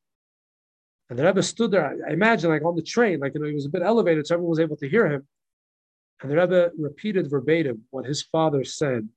[1.10, 1.96] And the Rebbe stood there.
[2.06, 4.34] I imagine, like on the train, like you know, he was a bit elevated, so
[4.34, 5.26] everyone was able to hear him.
[6.22, 9.08] And the Rebbe repeated verbatim what his father said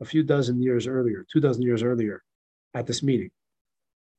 [0.00, 2.22] a few dozen years earlier, two dozen years earlier,
[2.74, 3.30] at this meeting.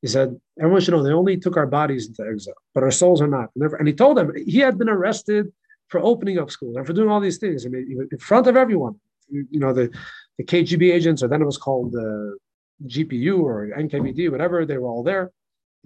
[0.02, 3.22] He said, everyone should know they only took our bodies into exile, but our souls
[3.22, 3.50] are not.
[3.56, 5.52] And he told them he had been arrested
[5.88, 7.66] for opening up schools and for doing all these things.
[7.66, 9.00] I mean, in front of everyone,
[9.30, 9.90] you know, the,
[10.38, 12.38] the KGB agents, or then it was called the
[12.86, 15.22] GPU or NKVD, whatever, they were all there.
[15.22, 15.32] And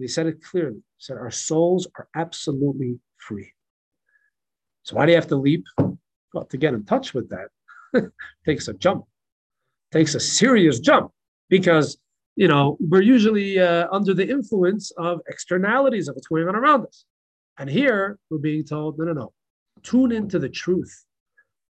[0.03, 0.81] he said it clearly.
[0.99, 3.51] Said, Our souls are absolutely free.
[4.83, 5.65] So why do you have to leap?
[6.33, 8.11] Well, to get in touch with that
[8.45, 9.05] takes a jump,
[9.91, 11.11] takes a serious jump
[11.49, 11.97] because
[12.39, 16.85] you know, we're usually uh, under the influence of externalities of what's going on around
[16.85, 17.03] us.
[17.57, 19.33] And here we're being told, no, no, no,
[19.83, 21.03] tune into the truth,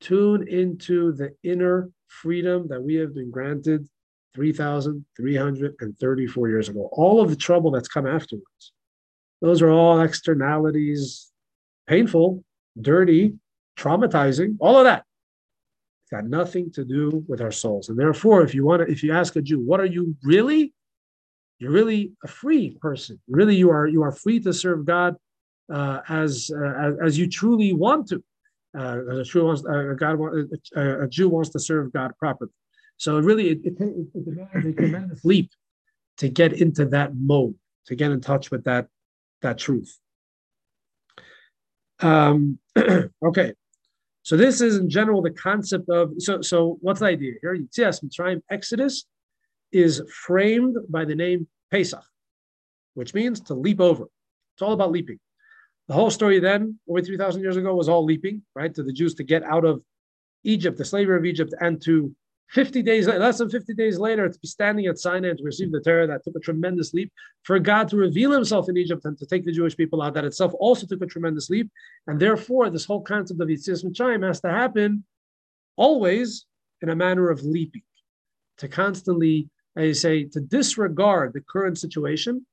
[0.03, 3.89] tune into the inner freedom that we have been granted
[4.35, 6.91] 3,334 years ago.
[6.93, 8.73] All of the trouble that's come afterwards,
[9.41, 11.31] those are all externalities,
[11.87, 12.45] painful,
[12.81, 13.35] dirty,
[13.77, 15.05] traumatizing, all of that
[16.11, 17.89] got nothing to do with our souls.
[17.89, 20.75] And therefore, if you want to, if you ask a Jew, what are you really?
[21.59, 23.21] You're really a free person.
[23.29, 25.17] Really, you are you are free to serve God
[25.73, 28.23] uh, as, uh, as, as you truly want to.
[28.77, 30.19] Uh, a Jew wants uh, God
[30.77, 32.53] a, a, Jew wants to serve God properly.
[32.97, 35.51] So really, it, it, it demands a tremendous leap
[36.19, 37.55] to get into that mode,
[37.87, 38.89] to get in touch with that
[39.43, 39.99] that truth.
[42.01, 42.59] Um,
[43.25, 43.53] okay,
[44.23, 47.57] so this is in general the concept of so so what's the idea here?
[47.57, 49.07] Yitzias Mitzrayim Exodus
[49.73, 52.05] is framed by the name Pesach,
[52.95, 54.05] which means to leap over.
[54.55, 55.19] It's all about leaping.
[55.89, 58.73] The whole story then, over 3,000 years ago, was all leaping, right?
[58.75, 59.83] To the Jews to get out of
[60.45, 62.15] Egypt, the slavery of Egypt, and to
[62.51, 65.71] 50 days, less than 50 days later, to be standing at Sinai and to receive
[65.71, 67.13] the Torah, that took a tremendous leap.
[67.45, 70.25] For God to reveal himself in Egypt and to take the Jewish people out, that
[70.25, 71.71] itself also took a tremendous leap.
[72.09, 75.05] And therefore, this whole concept of Yitzias Mitzrayim has to happen
[75.77, 76.47] always
[76.83, 77.83] in a manner of leaping,
[78.59, 82.45] to constantly, as I say, to disregard the current situation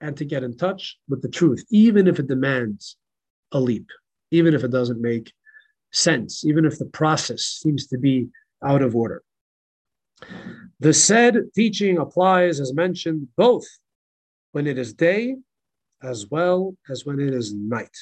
[0.00, 2.96] and to get in touch with the truth, even if it demands
[3.50, 3.88] a leap,
[4.30, 5.32] even if it doesn't make
[5.92, 8.28] sense, even if the process seems to be
[8.66, 9.22] out of order.
[10.80, 13.66] The said teaching applies, as mentioned, both
[14.52, 15.36] when it is day
[16.02, 17.96] as well as when it is night.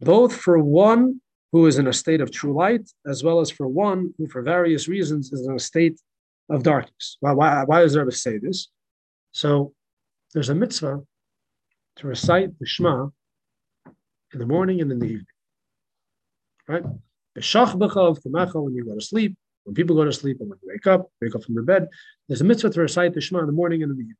[0.00, 1.20] Both for one
[1.52, 4.42] who is in a state of true light, as well as for one who, for
[4.42, 5.98] various reasons, is in a state
[6.50, 7.16] of darkness.
[7.20, 8.68] Why, why, why does the Rebbe say this?
[9.32, 9.72] So
[10.34, 11.00] there's a mitzvah
[11.96, 13.08] to recite the Shema
[14.32, 15.26] in the morning and in the evening.
[16.68, 16.84] Right?
[17.36, 21.10] When you go to sleep, when people go to sleep, and when you wake up,
[21.20, 21.88] wake up from your bed,
[22.28, 24.16] there's a mitzvah to recite the Shema in the morning and in the evening.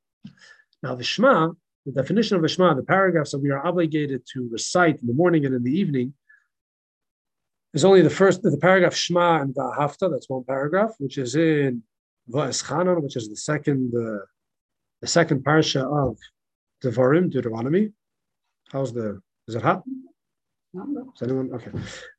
[0.83, 1.53] Now, the Shema,
[1.87, 5.15] the definition of the Shema, the paragraphs that we are obligated to recite in the
[5.15, 6.15] morning and in the evening,
[7.75, 11.83] is only the first, the paragraph Shema and Hafta, that's one paragraph, which is in
[12.31, 14.25] Va'eschanan, which is the second, uh,
[15.01, 16.19] the second parsha of
[16.83, 17.93] Devarim, Deuteronomy.
[18.73, 19.85] How's the, is it hot?
[20.77, 21.71] Is anyone okay?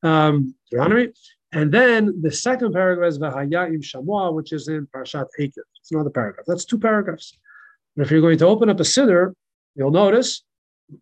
[0.03, 1.13] Um, Deuteronomy,
[1.51, 5.61] and then the second paragraph is Vehaya Im Shamoa, which is in Parashat Eikev.
[5.79, 6.45] It's another paragraph.
[6.47, 7.37] That's two paragraphs.
[7.95, 9.33] And if you're going to open up a siddur,
[9.75, 10.43] you'll notice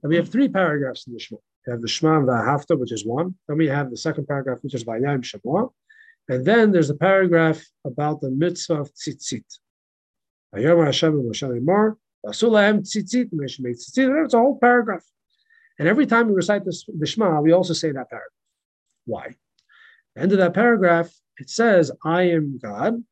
[0.02, 1.40] that we have three paragraphs in the Shema.
[1.66, 3.36] We have the Shema and the Hafta, which is one.
[3.48, 5.70] Then we have the second paragraph, which is Vehaya Im Shamoa.
[6.28, 9.46] And then there's a paragraph about the mitzvah of tzitzit.
[10.54, 11.04] It's
[14.34, 15.04] a whole paragraph.
[15.78, 18.30] And every time we recite this, the we also say that paragraph.
[19.06, 19.36] Why?
[20.16, 23.04] The end of that paragraph, it says, I am God,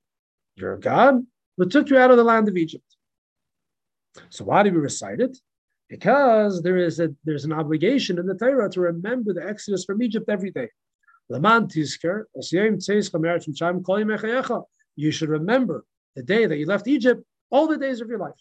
[0.56, 1.26] you're God,
[1.58, 2.86] who took you out of the land of Egypt.
[4.30, 5.38] So why do we recite it?
[5.89, 10.02] Because there is a there's an obligation in the Torah to remember the Exodus from
[10.02, 10.69] Egypt every day.
[14.95, 18.34] You should remember the day that you left Egypt, all the days of your life.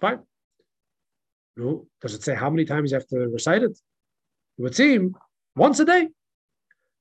[0.00, 0.20] Fine.
[1.56, 3.78] No, does it say how many times you have to recite it?
[4.58, 5.16] It would seem
[5.56, 6.08] once a day.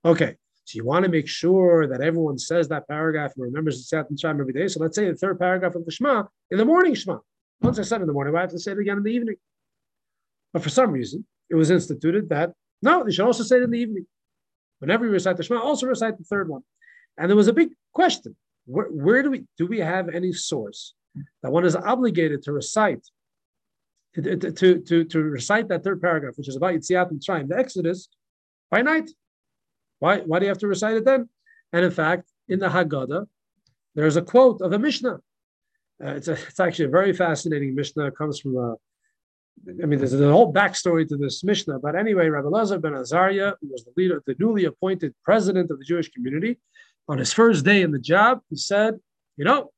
[0.05, 0.35] Okay,
[0.65, 4.17] so you want to make sure that everyone says that paragraph and remembers the Satan
[4.17, 4.67] Shema every day.
[4.67, 7.19] So let's say the third paragraph of the Shema in the morning Shema.
[7.61, 9.35] Once I said in the morning, I have to say it again in the evening.
[10.51, 13.71] But for some reason, it was instituted that no, they should also say it in
[13.71, 14.05] the evening.
[14.79, 16.61] Whenever you recite the Shema, also recite the third one.
[17.17, 18.35] And there was a big question:
[18.65, 20.93] where, where do we do we have any source
[21.41, 23.07] that one is obligated to recite
[24.15, 28.10] to, to, to, recite that third paragraph, which is about Yitziat Mitzrayim, the Exodus,
[28.69, 29.10] by night?
[29.99, 31.30] Why, why do you have to recite it then?
[31.71, 33.26] And in fact, in the Haggadah,
[33.95, 35.19] there's a quote of a Mishnah.
[36.04, 38.08] Uh, it's, a, it's actually a very fascinating Mishnah.
[38.08, 38.76] It comes from a,
[39.82, 41.80] I mean, there's a whole backstory to this Mishnah.
[41.80, 45.80] But anyway, Rabbi Elazar ben Azariah, who was the leader, the newly appointed president of
[45.80, 46.60] the Jewish community,
[47.08, 48.99] on his first day in the job, he said,
[49.38, 49.71] You know,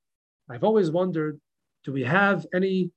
[0.50, 1.40] I've always wondered,
[1.84, 2.92] do we have any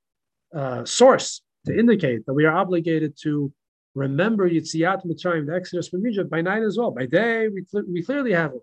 [0.55, 3.53] uh, source to indicate that we are obligated to
[3.95, 6.91] remember Yitziat Mitzrayim, the Exodus from Egypt, by night as well.
[6.91, 8.63] By day, we, cl- we clearly have it.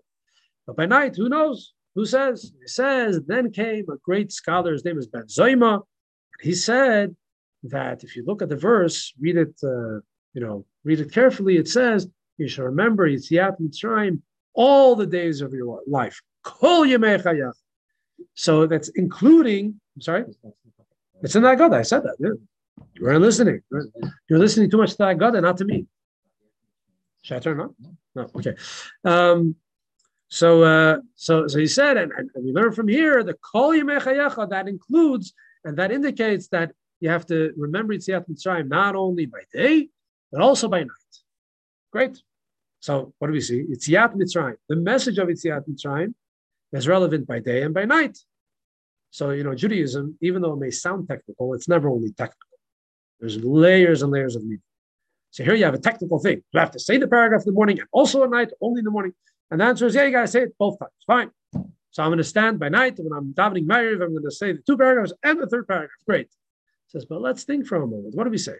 [0.66, 1.72] But by night, who knows?
[1.94, 2.52] Who says?
[2.60, 5.82] He says, then came a great scholar, his name is Ben Zoma.
[6.40, 7.16] He said
[7.64, 10.00] that if you look at the verse, read it, uh,
[10.34, 14.20] you know, read it carefully, it says, you should remember Yitziat Mitzrayim
[14.54, 16.20] all the days of your life.
[16.42, 16.86] Kol
[18.34, 20.24] So that's including, I'm sorry?
[21.22, 21.72] It's in that God.
[21.72, 22.16] I said that.
[22.18, 22.30] Yeah.
[22.94, 23.62] You weren't listening.
[24.28, 25.86] You're listening too much to that God and not to me.
[27.22, 27.74] Should I turn on?
[28.14, 28.30] No.
[28.36, 28.54] Okay.
[29.04, 29.56] Um,
[30.28, 34.00] so, uh, so, so he said, and, and we learn from here the kol yemei
[34.00, 35.32] chayecha that includes
[35.64, 39.88] and that indicates that you have to remember Yitziat Mitzrayim not only by day
[40.32, 41.14] but also by night.
[41.92, 42.20] Great.
[42.80, 43.64] So, what do we see?
[43.64, 44.56] Yitziat Mitzrayim.
[44.68, 46.14] The message of Yitziat Mitzrayim
[46.72, 48.18] is relevant by day and by night.
[49.10, 52.58] So, you know, Judaism, even though it may sound technical, it's never only technical.
[53.20, 54.62] There's layers and layers of meaning.
[55.30, 56.42] So here you have a technical thing.
[56.52, 58.84] You have to say the paragraph in the morning and also at night, only in
[58.84, 59.12] the morning.
[59.50, 60.92] And the answer is, yeah, you got to say it both times.
[61.06, 61.30] Fine.
[61.90, 64.52] So I'm going to stand by night when I'm davening Ma'ariv, I'm going to say
[64.52, 65.90] the two paragraphs and the third paragraph.
[66.06, 66.28] Great.
[66.88, 68.14] says, but let's think for a moment.
[68.14, 68.56] What do we say?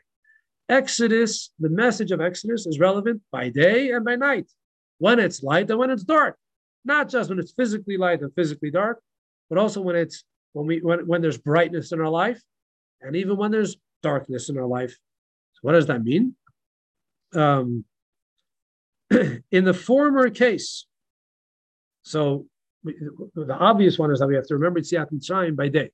[0.69, 4.51] Exodus, the message of Exodus is relevant by day and by night,
[4.99, 6.37] when it's light and when it's dark.
[6.85, 9.01] Not just when it's physically light and physically dark,
[9.49, 10.25] but also when it's
[10.57, 12.41] when we when, when there's brightness in our life,
[13.03, 14.93] and even when there's darkness in our life.
[15.53, 16.35] So what does that mean?
[17.35, 17.85] Um,
[19.51, 20.87] in the former case,
[22.05, 22.47] so
[22.85, 25.91] the obvious one is that we have to remember Yitziat Mitzrayim by day.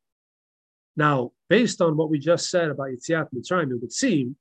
[0.96, 4.36] Now, based on what we just said about Yitziat Mitzrayim, it would seem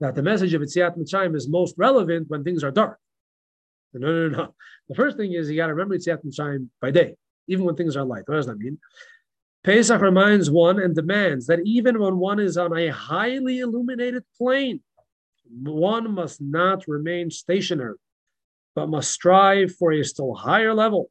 [0.00, 2.98] that the message of Yitziat Mitzrayim is most relevant when things are dark.
[3.94, 4.54] No, no, no.
[4.90, 7.14] The first thing is you got to remember Yitziat Mitzrayim by day,
[7.46, 8.24] even when things are light.
[8.26, 8.78] What does that mean?
[9.64, 14.80] Pesach reminds one and demands that even when one is on a highly illuminated plane,
[15.62, 17.96] one must not remain stationary,
[18.74, 21.10] but must strive for a still higher level,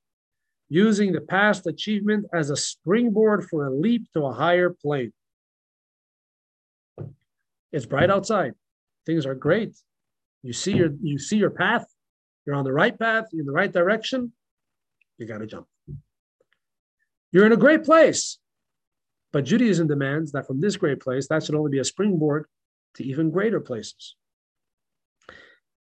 [0.68, 5.14] using the past achievement as a springboard for a leap to a higher plane.
[7.72, 8.54] It's bright outside.
[9.06, 9.78] Things are great.
[10.43, 11.86] You see your you see your path.
[12.45, 14.34] You're on the right path, you're in the right direction.
[15.18, 15.68] You got to jump.
[17.32, 18.39] You're in a great place.
[19.32, 22.46] But Judaism demands that from this great place, that should only be a springboard
[22.96, 24.16] to even greater places.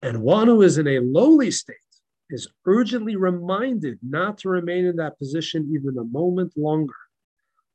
[0.02, 1.76] And one who is in a lowly state
[2.30, 6.94] is urgently reminded not to remain in that position even a moment longer,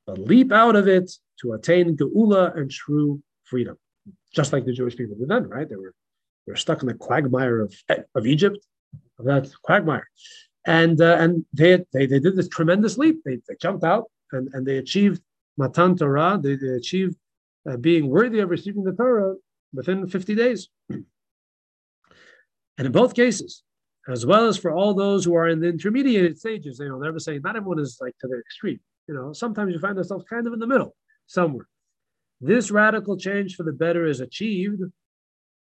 [0.07, 1.11] but leap out of it
[1.41, 3.77] to attain geula and true freedom.
[4.33, 5.69] Just like the Jewish people had then, right?
[5.69, 5.93] They were,
[6.45, 7.75] they were stuck in the quagmire of,
[8.15, 8.57] of Egypt,
[9.19, 10.07] of that quagmire.
[10.65, 13.23] And, uh, and they, they, they did this tremendous leap.
[13.23, 15.21] They, they jumped out and, and they achieved
[15.57, 17.15] Matan Torah, they, they achieved
[17.69, 19.35] uh, being worthy of receiving the Torah
[19.73, 20.69] within 50 days.
[20.89, 21.05] and
[22.77, 23.63] in both cases,
[24.07, 27.17] as well as for all those who are in the intermediate stages, you know, they're
[27.19, 28.79] saying not everyone is like to the extreme.
[29.07, 30.95] You know, sometimes you find yourself kind of in the middle
[31.27, 31.67] somewhere.
[32.41, 34.81] This radical change for the better is achieved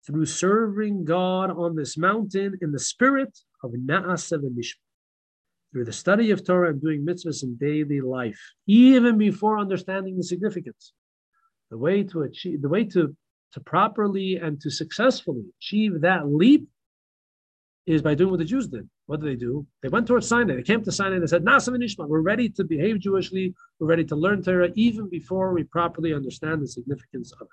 [0.06, 4.56] through serving God on this mountain in the spirit of Na'aseh and
[5.74, 10.22] through the study of Torah and doing mitzvahs in daily life, even before understanding the
[10.22, 10.92] significance.
[11.70, 13.14] The way to achieve, the way to,
[13.54, 16.68] to properly and to successfully achieve that leap
[17.86, 18.88] is by doing what the Jews did.
[19.06, 19.66] What did they do?
[19.82, 20.54] They went towards Sinai.
[20.54, 23.52] They came to Sinai and they said, Na'aseh and Nishma, we're ready to behave Jewishly.
[23.80, 27.48] We're ready to learn Torah even before we properly understand the significance of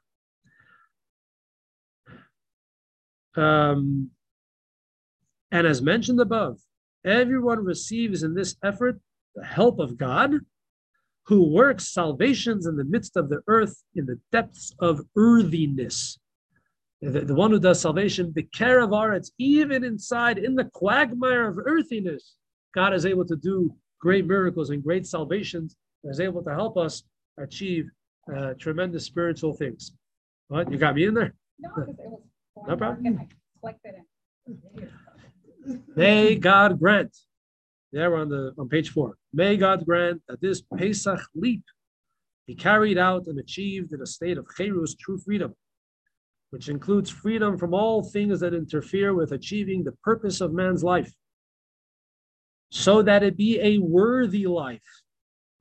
[3.35, 3.41] it.
[3.43, 4.11] Um,
[5.51, 6.59] and as mentioned above,
[7.05, 8.99] everyone receives in this effort
[9.35, 10.35] the help of God,
[11.27, 16.19] who works salvations in the midst of the earth in the depths of earthiness
[17.01, 21.47] the, the one who does salvation, the care of Aretz, even inside in the quagmire
[21.47, 22.35] of earthiness,
[22.75, 26.77] God is able to do great miracles and great salvations, and is able to help
[26.77, 27.03] us
[27.39, 27.89] achieve
[28.35, 29.93] uh, tremendous spiritual things.
[30.47, 31.33] What you got me in there?
[31.59, 32.21] No, because it was.
[32.67, 33.05] No problem.
[33.05, 34.89] in.
[35.95, 37.15] May God grant.
[37.91, 39.17] There on the on page four.
[39.33, 41.63] May God grant that this Pesach leap
[42.47, 45.53] be carried out and achieved in a state of cherus, true freedom,
[46.51, 51.11] which includes freedom from all things that interfere with achieving the purpose of man's life,
[52.69, 55.03] so that it be a worthy life,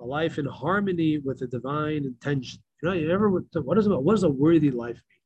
[0.01, 2.61] a life in harmony with the divine intention.
[2.83, 5.21] You know, you ever what is what does a worthy life mean?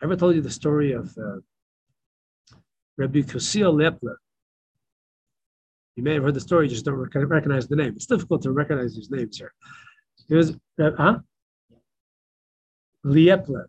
[0.00, 1.40] I ever told you the story of uh,
[2.98, 4.16] Rabbi Kusiel Liepler?
[5.96, 7.94] You may have heard the story, just don't recognize the name.
[7.96, 9.52] It's difficult to recognize these names here.
[10.28, 11.18] He was, uh, huh?
[13.06, 13.64] Liepler.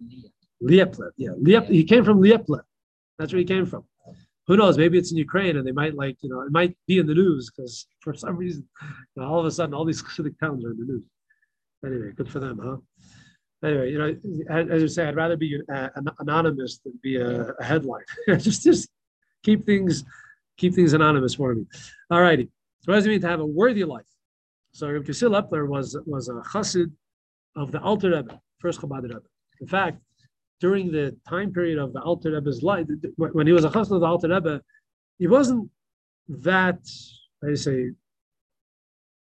[0.61, 1.29] Liepler, yeah.
[1.41, 2.61] Liep, he came from Liepler.
[3.17, 3.85] That's where he came from.
[4.47, 4.77] Who knows?
[4.77, 7.13] Maybe it's in Ukraine and they might like, you know, it might be in the
[7.13, 8.67] news because for some reason,
[9.15, 11.03] you know, all of a sudden, all these specific towns are in the news.
[11.85, 12.77] Anyway, good for them, huh?
[13.63, 14.15] Anyway, you know,
[14.49, 18.03] as you say, I'd rather be uh, anonymous than be a, a headline.
[18.27, 18.89] just, just
[19.43, 20.03] keep things,
[20.57, 21.65] keep things anonymous for me.
[22.11, 22.49] All righty.
[22.81, 24.05] So what does it mean to have a worthy life?
[24.71, 26.91] So Rabbi Kusiel Liepler was was a chassid
[27.55, 29.21] of the Alter Rebbe first Chabad Rebbe.
[29.61, 29.99] In fact,
[30.59, 32.85] during the time period of the Alter Rebbe's life,
[33.17, 34.61] when he was a chassid of the Alter Rebbe,
[35.17, 35.69] he wasn't
[36.29, 36.79] that,
[37.43, 37.91] I say,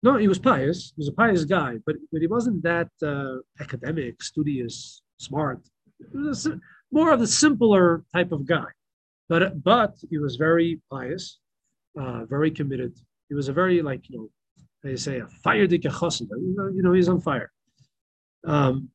[0.02, 0.94] no, he was pious.
[0.96, 5.60] He was a pious guy, but, but he wasn't that uh, academic, studious, smart.
[6.12, 6.60] He was a,
[6.92, 8.66] more of the simpler type of guy.
[9.30, 11.40] But but he was very pious,
[12.00, 12.94] uh, very committed.
[13.30, 14.30] He was a very like you know,
[14.84, 16.28] they say a fire chassid.
[16.78, 17.52] You know, he's on fire.
[18.46, 18.90] Um,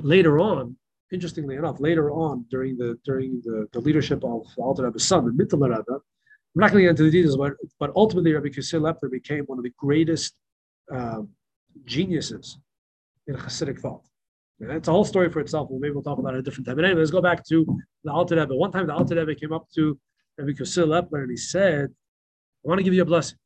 [0.00, 0.76] later on,
[1.12, 5.44] interestingly enough, later on during the during the, the leadership of Alter Rebbe's son, the
[5.44, 6.00] Mittler Rebbe,
[6.56, 9.58] I'm not going to get into the details, but, but ultimately Rabbi Kusiel became one
[9.58, 10.34] of the greatest
[10.90, 11.20] uh,
[11.84, 12.58] geniuses
[13.26, 14.04] in Hasidic thought.
[14.58, 15.68] That's a whole story for itself.
[15.70, 16.76] Well, maybe we'll talk about it a different time.
[16.76, 17.66] But anyway, let's go back to
[18.04, 18.54] the Alter Rebbe.
[18.54, 19.98] One time the Alter Rebbe came up to
[20.38, 21.90] Rabbi Kusiel Liepler and he said,
[22.64, 23.38] I want to give you a blessing.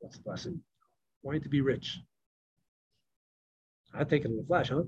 [0.00, 0.60] What's the blessing?
[0.60, 2.00] I want you to be rich.
[3.94, 4.82] I'd take it in a flash, huh?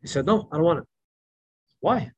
[0.00, 0.84] He said, No, I don't want it.
[1.80, 2.10] Why?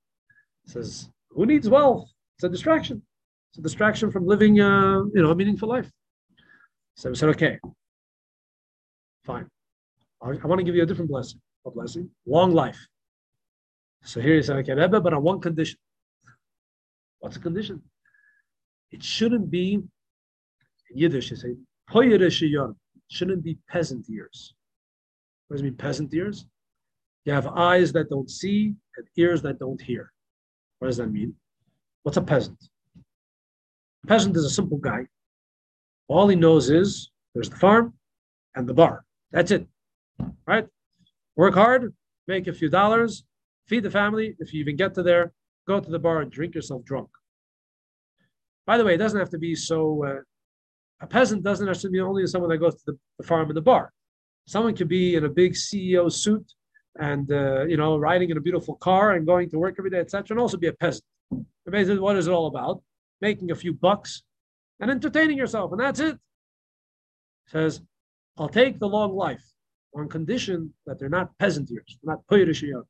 [0.65, 2.09] He says, Who needs wealth?
[2.37, 3.03] It's a distraction.
[3.51, 5.91] It's a distraction from living uh, you know, a meaningful life.
[6.95, 7.59] So we said, Okay,
[9.25, 9.49] fine.
[10.23, 11.41] I, I want to give you a different blessing.
[11.69, 12.11] A blessing?
[12.27, 12.79] Long life.
[14.03, 15.79] So here he said, Okay, Rebbe, but on one condition.
[17.21, 17.83] What's the condition?
[18.91, 19.85] It shouldn't be, in
[20.95, 21.55] Yiddish, you say,
[23.11, 24.55] shouldn't be peasant years.
[25.47, 26.47] What does it mean, peasant years?
[27.25, 30.13] You have eyes that don't see and ears that don't hear.
[30.79, 31.35] What does that mean?
[32.03, 32.59] What's a peasant?
[34.05, 35.07] A peasant is a simple guy.
[36.09, 37.95] All he knows is there's the farm
[38.55, 39.05] and the bar.
[39.33, 39.67] That's it.
[40.47, 40.67] Right?
[41.39, 41.95] Work hard,
[42.27, 43.23] make a few dollars,
[43.69, 44.35] feed the family.
[44.41, 45.33] If you even get to there,
[45.69, 47.09] go to the bar and drink yourself drunk.
[48.67, 50.05] By the way, it doesn't have to be so.
[50.05, 50.21] Uh,
[51.01, 53.57] a peasant doesn't have to be only someone that goes to the, the farm and
[53.57, 53.93] the bar.
[54.49, 56.45] Someone could be in a big CEO suit
[56.99, 60.01] and uh, you know riding in a beautiful car and going to work every day,
[60.01, 61.05] etc., and also be a peasant.
[61.71, 62.83] Basically, what is it all about?
[63.21, 64.25] Making a few bucks
[64.81, 66.19] and entertaining yourself, and that's it.
[67.47, 67.81] Says,
[68.37, 69.45] I'll take the long life
[69.99, 72.85] on condition that they're not peasant they're not Poyerishiyot.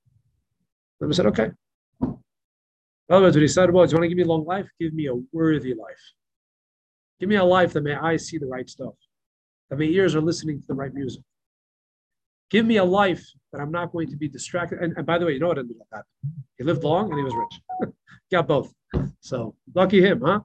[1.00, 1.50] Then said, okay.
[2.02, 4.68] In other words, what he said was, you want to give me a long life?
[4.78, 6.12] Give me a worthy life.
[7.20, 8.94] Give me a life that may I see the right stuff,
[9.70, 11.22] that my ears are listening to the right music.
[12.50, 14.80] Give me a life that I'm not going to be distracted.
[14.80, 16.44] And, and by the way, you know what ended up happening?
[16.56, 17.92] He lived long and he was rich.
[18.30, 18.72] Got both.
[19.20, 20.40] So lucky him, huh?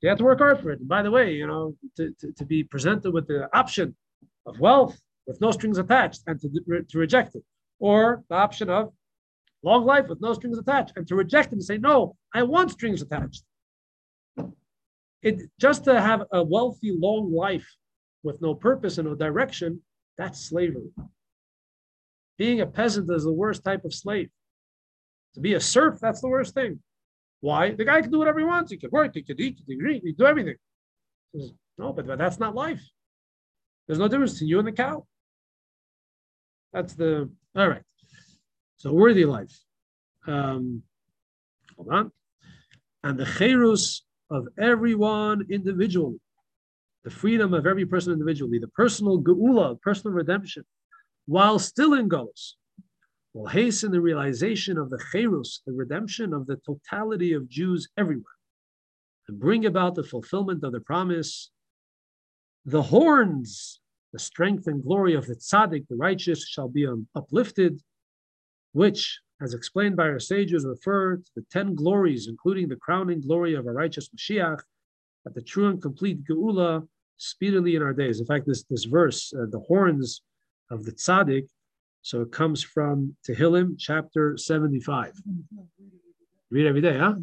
[0.00, 0.80] You have to work hard for it.
[0.80, 3.94] And by the way, you know, to, to, to be presented with the option
[4.46, 4.98] of wealth
[5.30, 6.48] with no strings attached and to,
[6.88, 7.44] to reject it,
[7.78, 8.92] or the option of
[9.62, 12.72] long life with no strings attached, and to reject it and say, no, I want
[12.72, 13.44] strings attached.
[15.22, 17.68] It just to have a wealthy, long life
[18.24, 19.80] with no purpose and no direction,
[20.18, 20.90] that's slavery.
[22.36, 24.30] Being a peasant is the worst type of slave.
[25.34, 26.80] To be a serf, that's the worst thing.
[27.40, 27.70] Why?
[27.70, 28.72] The guy can do whatever he wants.
[28.72, 30.56] He can work, he can eat, he can drink, he can do everything.
[31.78, 32.82] No, but, but that's not life.
[33.86, 35.06] There's no difference between you and the cow.
[36.72, 37.82] That's the all right.
[38.76, 39.56] So worthy life.
[40.26, 40.82] Um,
[41.76, 42.12] hold on.
[43.02, 46.20] And the cherus of everyone individually,
[47.04, 50.64] the freedom of every person individually, the personal geula, personal redemption,
[51.26, 52.54] while still in Golos,
[53.32, 58.36] will hasten the realization of the cherus, the redemption of the totality of Jews everywhere,
[59.28, 61.50] and bring about the fulfillment of the promise.
[62.66, 63.80] The horns,
[64.12, 67.80] the strength and glory of the tzaddik, the righteous, shall be um, uplifted,
[68.72, 73.54] which, as explained by our sages, refer to the ten glories, including the crowning glory
[73.54, 74.60] of a righteous Mashiach,
[75.26, 76.86] at the true and complete geula
[77.18, 78.20] speedily in our days.
[78.20, 80.22] In fact, this this verse, uh, the horns
[80.70, 81.46] of the tzaddik,
[82.02, 85.12] so it comes from Tehillim, chapter 75.
[86.50, 87.14] Read every day, huh?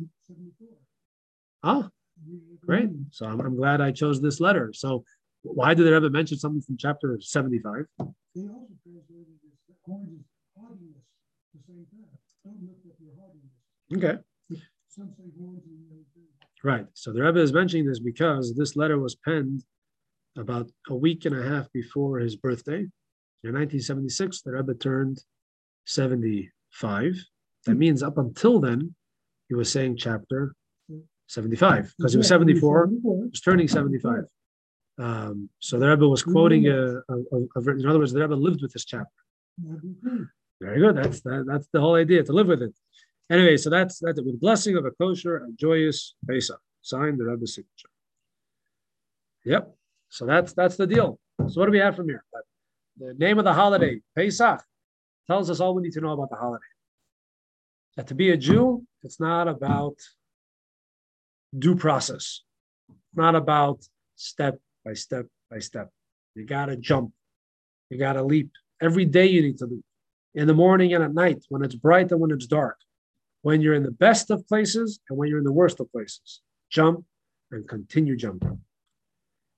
[1.64, 1.90] Oh,
[2.66, 2.90] great.
[3.12, 4.72] So I'm, I'm glad I chose this letter.
[4.74, 5.04] So
[5.54, 7.86] why did it ever mention something from chapter 75?
[8.36, 10.26] They also translated this, horns is
[10.56, 11.04] haughtiness,
[11.54, 12.06] the same thing.
[12.44, 13.54] Don't lift up your haughtiness.
[13.94, 14.22] Okay.
[14.88, 16.24] Some say horns and the other thing.
[16.64, 16.86] Right.
[16.94, 19.64] So the Rebbe is mentioning this because this letter was penned
[20.38, 22.86] about a week and a half before his birthday.
[23.44, 25.20] In 1976, the Rebbe turned
[25.86, 27.24] 75.
[27.66, 27.80] That hmm.
[27.80, 28.96] means up until then,
[29.50, 30.54] he was saying chapter
[31.28, 34.24] 75 because he was 74, he was turning 75.
[35.00, 38.34] Um, so the Rebbe was quoting a, a, a, a- in other words, the Rebbe
[38.36, 39.08] lived with this chapter.
[40.60, 40.96] Very good.
[40.98, 42.74] That's that, that's the whole idea to live with it.
[43.30, 46.60] Anyway, so that's that with blessing of a kosher and joyous Pesach.
[46.82, 47.90] Signed the Rebbe's signature.
[49.46, 49.76] Yep.
[50.10, 51.20] So that's that's the deal.
[51.48, 52.24] So what do we have from here?
[52.98, 54.64] The name of the holiday, Pesach,
[55.28, 56.64] tells us all we need to know about the holiday.
[57.98, 59.98] That to be a Jew, it's not about
[61.58, 62.42] due process,
[63.14, 63.86] not about
[64.16, 65.90] step by step by step.
[66.36, 67.12] You gotta jump,
[67.90, 68.50] you gotta leap.
[68.82, 69.84] Every day you need to leap.
[70.34, 72.78] In the morning and at night, when it's bright and when it's dark,
[73.42, 76.42] when you're in the best of places and when you're in the worst of places.
[76.70, 77.04] Jump
[77.52, 78.60] and continue jumping.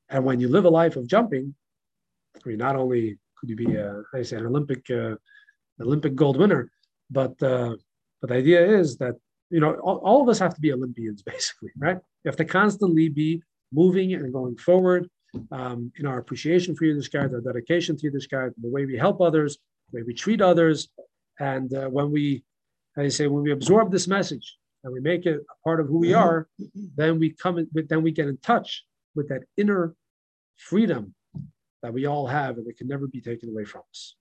[0.09, 1.53] And when you live a life of jumping,
[2.35, 5.15] I mean, not only could you be a, I say, an Olympic, uh,
[5.79, 6.71] Olympic gold winner,
[7.11, 7.75] but uh,
[8.19, 9.15] but the idea is that
[9.51, 11.97] you know all, all of us have to be Olympians, basically, right?
[12.23, 15.09] You have to constantly be moving and going forward
[15.51, 18.69] um, in our appreciation for you, this Yiddishkeit, our dedication to you, this Yiddishkeit, the
[18.69, 19.57] way we help others,
[19.91, 20.89] the way we treat others,
[21.39, 22.43] and uh, when we,
[22.97, 25.87] as I say, when we absorb this message and we make it a part of
[25.87, 26.47] who we are,
[26.95, 28.83] then we come, in, then we get in touch
[29.15, 29.95] with that inner
[30.57, 31.13] freedom
[31.81, 34.15] that we all have and it can never be taken away from us.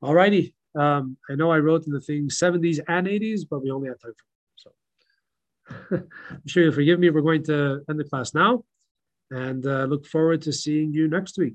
[0.00, 0.54] All righty.
[0.74, 4.00] Um, I know I wrote in the thing 70s and 80s, but we only have
[4.00, 4.24] time for
[4.56, 4.70] so
[6.30, 7.10] I'm sure you'll forgive me.
[7.10, 8.64] We're going to end the class now
[9.32, 11.50] and uh, look forward to seeing you next week.